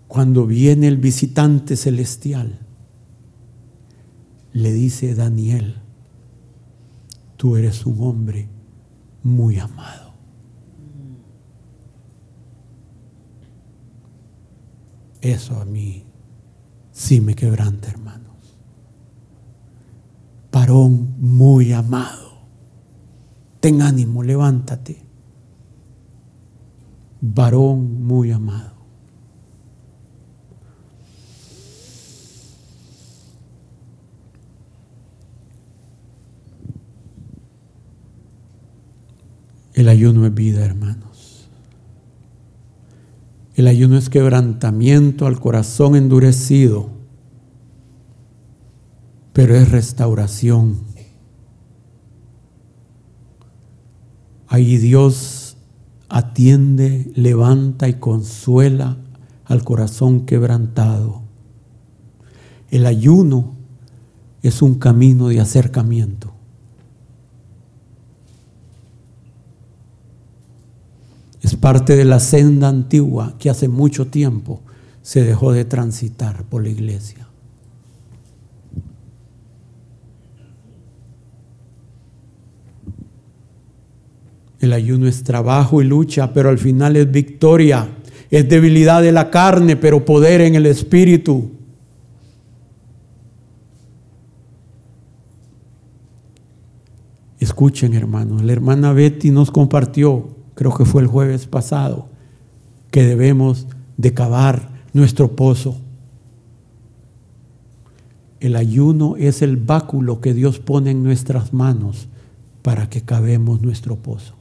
cuando 0.09 0.47
viene 0.47 0.87
el 0.87 0.97
visitante 0.97 1.77
celestial, 1.77 2.59
le 4.59 4.73
dice 4.73 5.15
Daniel, 5.15 5.81
tú 7.37 7.55
eres 7.55 7.85
un 7.85 8.01
hombre 8.01 8.49
muy 9.23 9.57
amado. 9.57 10.13
Eso 15.21 15.55
a 15.61 15.65
mí 15.65 16.05
sí 16.91 17.21
me 17.21 17.35
quebranta, 17.35 17.89
hermanos. 17.89 18.57
Parón 20.51 21.15
muy 21.19 21.71
amado. 21.71 22.39
Ten 23.61 23.81
ánimo, 23.81 24.23
levántate. 24.23 25.05
Varón 27.21 28.03
muy 28.03 28.31
amado. 28.31 28.78
El 39.79 39.87
ayuno 39.87 40.25
es 40.25 40.33
vida, 40.33 40.65
hermanos. 40.65 41.47
El 43.55 43.65
ayuno 43.65 43.97
es 43.97 44.09
quebrantamiento 44.09 45.25
al 45.25 45.39
corazón 45.39 45.95
endurecido, 45.95 46.89
pero 49.31 49.55
es 49.55 49.71
restauración. 49.71 50.81
Ahí 54.49 54.75
Dios 54.79 55.55
atiende, 56.09 57.09
levanta 57.15 57.87
y 57.87 57.93
consuela 57.93 58.97
al 59.45 59.63
corazón 59.63 60.25
quebrantado. 60.25 61.21
El 62.69 62.85
ayuno 62.85 63.55
es 64.41 64.61
un 64.61 64.75
camino 64.75 65.29
de 65.29 65.39
acercamiento. 65.39 66.33
Es 71.49 71.55
parte 71.55 71.95
de 71.95 72.05
la 72.05 72.19
senda 72.19 72.67
antigua 72.67 73.33
que 73.39 73.49
hace 73.49 73.67
mucho 73.67 74.05
tiempo 74.05 74.61
se 75.01 75.23
dejó 75.23 75.51
de 75.51 75.65
transitar 75.65 76.43
por 76.43 76.61
la 76.61 76.69
iglesia. 76.69 77.27
El 84.59 84.73
ayuno 84.73 85.07
es 85.07 85.23
trabajo 85.23 85.81
y 85.81 85.85
lucha, 85.85 86.33
pero 86.33 86.49
al 86.49 86.59
final 86.59 86.95
es 86.95 87.11
victoria. 87.11 87.97
Es 88.29 88.47
debilidad 88.47 89.01
de 89.01 89.11
la 89.11 89.31
carne, 89.31 89.75
pero 89.75 90.05
poder 90.05 90.41
en 90.41 90.53
el 90.53 90.67
espíritu. 90.67 91.49
Escuchen, 97.39 97.95
hermanos, 97.95 98.43
la 98.43 98.53
hermana 98.53 98.93
Betty 98.93 99.31
nos 99.31 99.49
compartió 99.49 100.37
creo 100.59 100.75
que 100.75 100.83
fue 100.83 101.01
el 101.01 101.07
jueves 101.07 101.47
pasado, 101.47 102.09
que 102.91 103.03
debemos 103.03 103.65
de 103.95 104.13
cavar 104.13 104.83
nuestro 104.91 105.37
pozo. 105.37 105.77
El 108.41 108.57
ayuno 108.57 109.15
es 109.15 109.41
el 109.41 109.55
báculo 109.55 110.19
que 110.19 110.33
Dios 110.33 110.59
pone 110.59 110.91
en 110.91 111.01
nuestras 111.01 111.53
manos 111.53 112.09
para 112.61 112.89
que 112.89 113.03
cavemos 113.03 113.61
nuestro 113.61 113.95
pozo. 113.95 114.35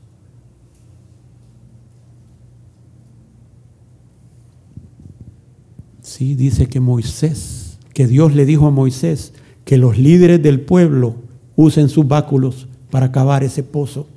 Sí, 6.02 6.34
dice 6.34 6.68
que 6.68 6.80
Moisés, 6.80 7.78
que 7.94 8.08
Dios 8.08 8.34
le 8.34 8.44
dijo 8.44 8.66
a 8.66 8.72
Moisés 8.72 9.34
que 9.64 9.78
los 9.78 9.96
líderes 9.96 10.42
del 10.42 10.62
pueblo 10.62 11.14
usen 11.54 11.88
sus 11.88 12.08
báculos 12.08 12.66
para 12.90 13.12
cavar 13.12 13.44
ese 13.44 13.62
pozo 13.62 14.08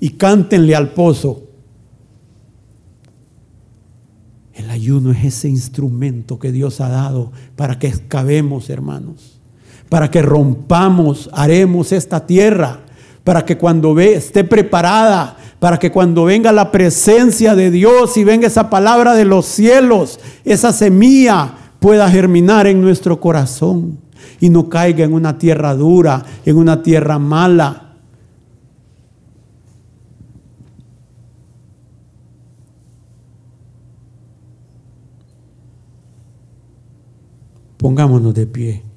y 0.00 0.10
cántenle 0.10 0.74
al 0.74 0.90
pozo. 0.90 1.42
El 4.54 4.70
ayuno 4.70 5.10
es 5.10 5.24
ese 5.24 5.48
instrumento 5.48 6.38
que 6.38 6.52
Dios 6.52 6.80
ha 6.80 6.88
dado 6.88 7.32
para 7.56 7.78
que 7.78 7.88
excavemos, 7.88 8.70
hermanos, 8.70 9.40
para 9.88 10.10
que 10.10 10.22
rompamos, 10.22 11.28
haremos 11.32 11.92
esta 11.92 12.26
tierra, 12.26 12.80
para 13.24 13.44
que 13.44 13.58
cuando 13.58 13.94
ve, 13.94 14.14
esté 14.14 14.44
preparada, 14.44 15.36
para 15.58 15.78
que 15.78 15.90
cuando 15.90 16.24
venga 16.24 16.52
la 16.52 16.70
presencia 16.70 17.54
de 17.54 17.70
Dios 17.70 18.16
y 18.16 18.24
venga 18.24 18.46
esa 18.46 18.70
palabra 18.70 19.14
de 19.14 19.24
los 19.24 19.46
cielos, 19.46 20.20
esa 20.44 20.72
semilla 20.72 21.54
pueda 21.80 22.10
germinar 22.10 22.66
en 22.66 22.80
nuestro 22.80 23.20
corazón 23.20 23.98
y 24.40 24.50
no 24.50 24.68
caiga 24.68 25.04
en 25.04 25.12
una 25.12 25.38
tierra 25.38 25.74
dura, 25.74 26.24
en 26.44 26.56
una 26.56 26.82
tierra 26.82 27.18
mala, 27.18 27.83
Pongámonos 37.84 38.32
de 38.32 38.46
pie. 38.46 38.93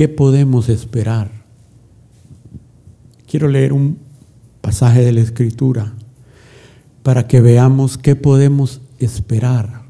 ¿Qué 0.00 0.08
podemos 0.08 0.70
esperar? 0.70 1.30
Quiero 3.26 3.48
leer 3.48 3.74
un 3.74 3.98
pasaje 4.62 5.04
de 5.04 5.12
la 5.12 5.20
Escritura 5.20 5.92
para 7.02 7.28
que 7.28 7.42
veamos 7.42 7.98
qué 7.98 8.16
podemos 8.16 8.80
esperar. 8.98 9.82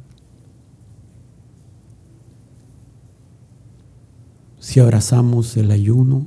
Si 4.58 4.80
abrazamos 4.80 5.56
el 5.56 5.70
ayuno 5.70 6.26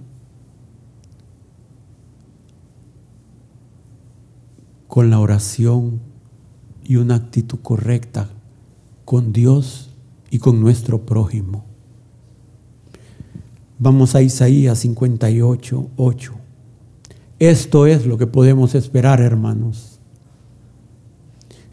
con 4.88 5.10
la 5.10 5.20
oración 5.20 6.00
y 6.86 6.96
una 6.96 7.16
actitud 7.16 7.60
correcta 7.62 8.30
con 9.04 9.34
Dios 9.34 9.90
y 10.30 10.40
con 10.40 10.62
nuestro 10.62 11.06
prójimo. 11.06 11.73
Vamos 13.84 14.16
a 14.16 14.22
Isaías 14.22 14.80
58, 14.80 15.90
8. 15.98 16.34
Esto 17.38 17.86
es 17.86 18.06
lo 18.06 18.18
que 18.18 18.28
podemos 18.28 18.76
esperar, 18.76 19.20
hermanos. 19.20 20.00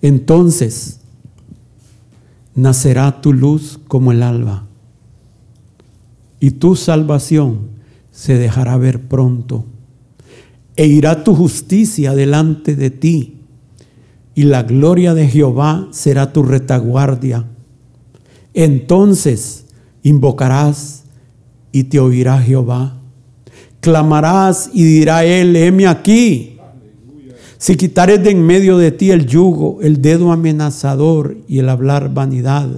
Entonces 0.03 0.99
nacerá 2.57 3.21
tu 3.21 3.33
luz 3.33 3.79
como 3.87 4.11
el 4.11 4.25
alba 4.25 4.67
y 6.41 6.51
tu 6.51 6.75
salvación 6.75 7.69
se 8.11 8.37
dejará 8.37 8.77
ver 8.77 9.03
pronto 9.03 9.65
e 10.75 10.89
irá 10.89 11.23
tu 11.23 11.37
justicia 11.37 12.13
delante 12.17 12.75
de 12.75 12.91
ti 12.91 13.37
y 14.35 14.43
la 14.43 14.65
gloria 14.65 15.15
de 15.15 15.29
Jehová 15.29 15.87
será 15.93 16.33
tu 16.33 16.43
retaguardia. 16.43 17.45
Entonces 18.53 19.67
invocarás 20.03 21.00
y 21.73 21.85
te 21.85 21.99
oirá 21.99 22.41
Jehová. 22.41 22.97
Clamarás 23.81 24.71
y 24.73 24.85
dirá 24.85 25.25
él, 25.25 25.57
heme 25.57 25.87
aquí. 25.87 26.59
Si 27.59 27.77
quitares 27.77 28.23
de 28.23 28.31
en 28.31 28.45
medio 28.45 28.79
de 28.79 28.91
ti 28.91 29.11
el 29.11 29.27
yugo, 29.27 29.81
el 29.83 30.01
dedo 30.01 30.33
amenazador 30.33 31.37
y 31.47 31.59
el 31.59 31.69
hablar 31.69 32.13
vanidad, 32.13 32.71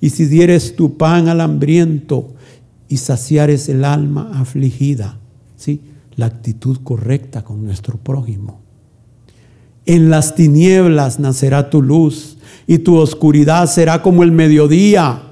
y 0.00 0.10
si 0.10 0.26
dieres 0.26 0.76
tu 0.76 0.96
pan 0.96 1.28
al 1.28 1.40
hambriento 1.40 2.32
y 2.88 2.98
saciares 2.98 3.68
el 3.68 3.84
alma 3.84 4.30
afligida, 4.34 5.18
¿sí? 5.56 5.80
la 6.16 6.26
actitud 6.26 6.78
correcta 6.82 7.42
con 7.42 7.64
nuestro 7.64 7.98
prójimo. 7.98 8.60
En 9.84 10.10
las 10.10 10.34
tinieblas 10.34 11.18
nacerá 11.18 11.70
tu 11.70 11.82
luz 11.82 12.38
y 12.66 12.78
tu 12.78 12.96
oscuridad 12.96 13.66
será 13.66 14.02
como 14.02 14.22
el 14.22 14.30
mediodía. 14.30 15.22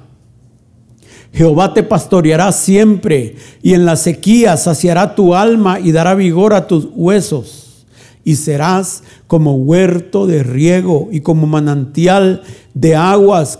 Jehová 1.33 1.73
te 1.75 1.83
pastoreará 1.83 2.51
siempre 2.53 3.37
y 3.63 3.75
en 3.75 3.85
la 3.85 3.97
sequía 3.97 4.57
saciará 4.57 5.15
tu 5.15 5.35
alma 5.35 5.79
y 5.79 5.93
dará 5.93 6.15
vigor 6.15 6.55
a 6.55 6.67
tus 6.67 6.89
huesos. 6.93 7.87
Y 8.25 8.37
serás 8.37 9.03
como 9.27 9.55
huerto 9.55 10.27
de 10.27 10.43
riego 10.43 11.09
y 11.11 11.21
como 11.21 11.47
manantial 11.47 12.43
de 12.75 12.97
aguas 12.97 13.59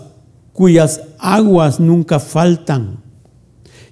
cuyas 0.53 1.01
aguas 1.17 1.79
nunca 1.79 2.19
faltan. 2.19 2.99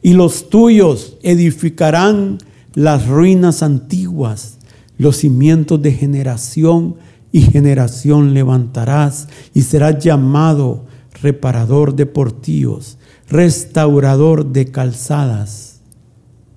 Y 0.01 0.13
los 0.13 0.49
tuyos 0.49 1.17
edificarán 1.23 2.37
las 2.75 3.07
ruinas 3.07 3.63
antiguas, 3.63 4.59
los 4.97 5.17
cimientos 5.17 5.81
de 5.81 5.93
generación 5.93 6.95
y 7.31 7.41
generación 7.41 8.33
levantarás 8.33 9.27
y 9.53 9.61
serás 9.61 10.03
llamado 10.03 10.85
reparador 11.21 11.95
de 11.95 12.05
portillos 12.05 12.98
restaurador 13.29 14.47
de 14.47 14.71
calzadas 14.71 15.81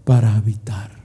para 0.04 0.36
habitar. 0.36 1.02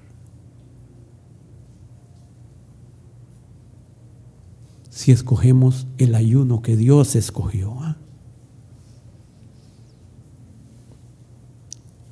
Si 4.89 5.11
escogemos 5.11 5.87
el 5.97 6.15
ayuno 6.15 6.61
que 6.61 6.75
Dios 6.75 7.15
escogió. 7.15 7.77
¿ah? 7.81 7.97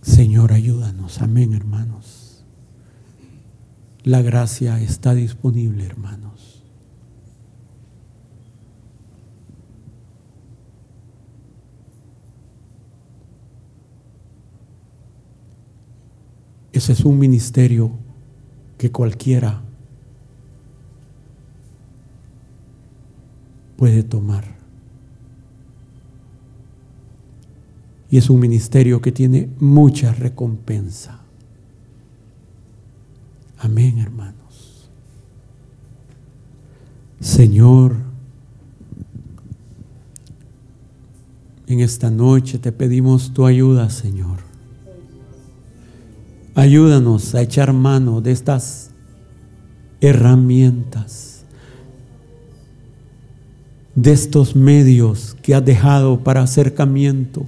Señor, 0.02 0.54
ayúdanos. 0.54 1.22
Amén, 1.22 1.54
hermanos. 1.54 2.46
La 4.04 4.22
gracia 4.22 4.80
está 4.80 5.16
disponible, 5.16 5.84
hermanos. 5.84 6.25
Ese 16.76 16.92
es 16.92 17.06
un 17.06 17.18
ministerio 17.18 17.90
que 18.78 18.92
cualquiera 18.92 19.62
puede 23.78 24.04
tomar. 24.04 24.44
Y 28.10 28.18
es 28.18 28.30
un 28.30 28.42
ministerio 28.42 29.02
que 29.02 29.14
tiene 29.14 29.50
mucha 29.58 30.14
recompensa. 30.14 31.22
Amén, 33.58 34.00
hermanos. 34.00 34.90
Señor, 37.22 37.96
en 41.68 41.80
esta 41.80 42.12
noche 42.12 42.60
te 42.60 42.74
pedimos 42.74 43.34
tu 43.34 43.46
ayuda, 43.46 43.90
Señor. 43.90 44.45
Ayúdanos 46.58 47.36
a 47.36 47.42
echar 47.42 47.74
mano 47.74 48.22
de 48.22 48.32
estas 48.32 48.92
herramientas, 50.00 51.44
de 53.94 54.14
estos 54.14 54.56
medios 54.56 55.36
que 55.42 55.54
has 55.54 55.66
dejado 55.66 56.24
para 56.24 56.44
acercamiento, 56.44 57.46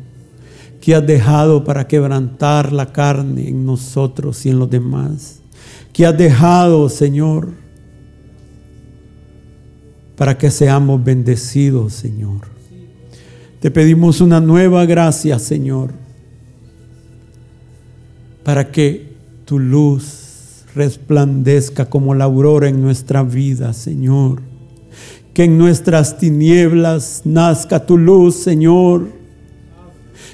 que 0.81 0.93
has 0.93 1.07
dejado 1.07 1.63
para 1.63 1.87
quebrantar 1.87 2.73
la 2.73 2.91
carne 2.91 3.47
en 3.47 3.65
nosotros 3.65 4.45
y 4.45 4.49
en 4.49 4.59
los 4.59 4.69
demás, 4.69 5.39
que 5.93 6.05
has 6.05 6.17
dejado, 6.17 6.89
Señor, 6.89 7.53
para 10.17 10.37
que 10.37 10.51
seamos 10.51 11.01
bendecidos, 11.01 11.93
Señor. 11.93 12.41
Te 13.61 13.71
pedimos 13.71 14.19
una 14.19 14.41
nueva 14.41 14.85
gracia, 14.85 15.39
Señor 15.39 16.06
para 18.47 18.71
que 18.71 19.09
tu 19.43 19.59
luz 19.59 20.63
resplandezca 20.73 21.89
como 21.89 22.15
la 22.15 22.23
aurora 22.23 22.69
en 22.69 22.81
nuestra 22.81 23.21
vida, 23.21 23.73
Señor. 23.73 24.41
Que 25.33 25.43
en 25.43 25.57
nuestras 25.57 26.17
tinieblas 26.17 27.23
nazca 27.25 27.85
tu 27.85 27.97
luz, 27.97 28.37
Señor. 28.37 29.09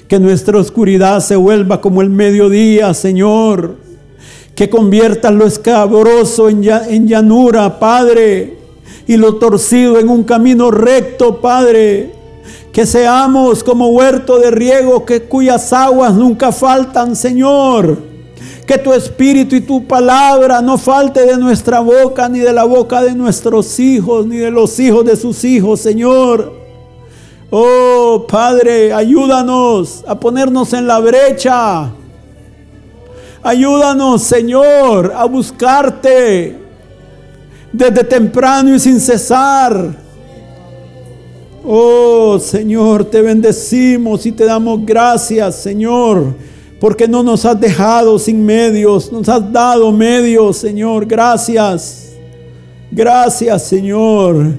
Que 0.06 0.20
nuestra 0.20 0.58
oscuridad 0.58 1.18
se 1.18 1.34
vuelva 1.34 1.80
como 1.80 2.02
el 2.02 2.10
mediodía, 2.10 2.94
Señor. 2.94 3.78
Que 4.54 4.70
conviertas 4.70 5.34
lo 5.34 5.44
escabroso 5.44 6.48
en, 6.48 6.62
en 6.62 7.08
llanura, 7.08 7.80
Padre. 7.80 8.58
Y 9.08 9.16
lo 9.16 9.34
torcido 9.38 9.98
en 9.98 10.08
un 10.08 10.22
camino 10.22 10.70
recto, 10.70 11.40
Padre 11.40 12.13
que 12.74 12.86
seamos 12.86 13.62
como 13.62 13.86
huerto 13.90 14.40
de 14.40 14.50
riego 14.50 15.04
que 15.04 15.22
cuyas 15.22 15.72
aguas 15.72 16.12
nunca 16.12 16.50
faltan, 16.50 17.14
Señor. 17.14 17.96
Que 18.66 18.78
tu 18.78 18.92
espíritu 18.92 19.54
y 19.54 19.60
tu 19.60 19.86
palabra 19.86 20.60
no 20.60 20.76
falte 20.76 21.24
de 21.24 21.36
nuestra 21.36 21.78
boca, 21.78 22.28
ni 22.28 22.40
de 22.40 22.52
la 22.52 22.64
boca 22.64 23.00
de 23.00 23.14
nuestros 23.14 23.78
hijos, 23.78 24.26
ni 24.26 24.38
de 24.38 24.50
los 24.50 24.76
hijos 24.80 25.04
de 25.04 25.14
sus 25.14 25.44
hijos, 25.44 25.78
Señor. 25.78 26.52
Oh 27.48 28.26
Padre, 28.28 28.92
ayúdanos 28.92 30.02
a 30.08 30.18
ponernos 30.18 30.72
en 30.72 30.88
la 30.88 30.98
brecha. 30.98 31.92
Ayúdanos, 33.40 34.20
Señor, 34.20 35.12
a 35.14 35.26
buscarte 35.26 36.58
desde 37.72 38.02
temprano 38.02 38.74
y 38.74 38.80
sin 38.80 38.98
cesar. 38.98 40.03
Oh 41.64 42.38
Señor, 42.38 43.06
te 43.06 43.22
bendecimos 43.22 44.26
y 44.26 44.32
te 44.32 44.44
damos 44.44 44.84
gracias, 44.84 45.56
Señor, 45.56 46.34
porque 46.78 47.08
no 47.08 47.22
nos 47.22 47.46
has 47.46 47.58
dejado 47.58 48.18
sin 48.18 48.44
medios, 48.44 49.10
nos 49.10 49.28
has 49.28 49.50
dado 49.50 49.90
medios, 49.90 50.58
Señor. 50.58 51.06
Gracias. 51.06 52.12
Gracias, 52.90 53.62
Señor. 53.62 54.58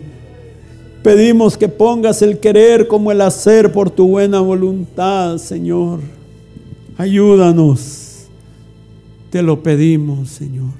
Pedimos 1.04 1.56
que 1.56 1.70
pongas 1.70 2.24
el 2.24 2.40
querer 2.40 2.88
como 2.88 3.12
el 3.12 3.22
hacer 3.22 3.72
por 3.72 3.92
tu 3.92 4.08
buena 4.08 4.40
voluntad, 4.40 5.38
Señor. 5.38 6.00
Ayúdanos. 6.98 8.26
Te 9.30 9.44
lo 9.44 9.62
pedimos, 9.62 10.30
Señor. 10.30 10.72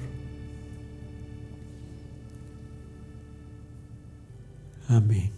Amén. 4.88 5.35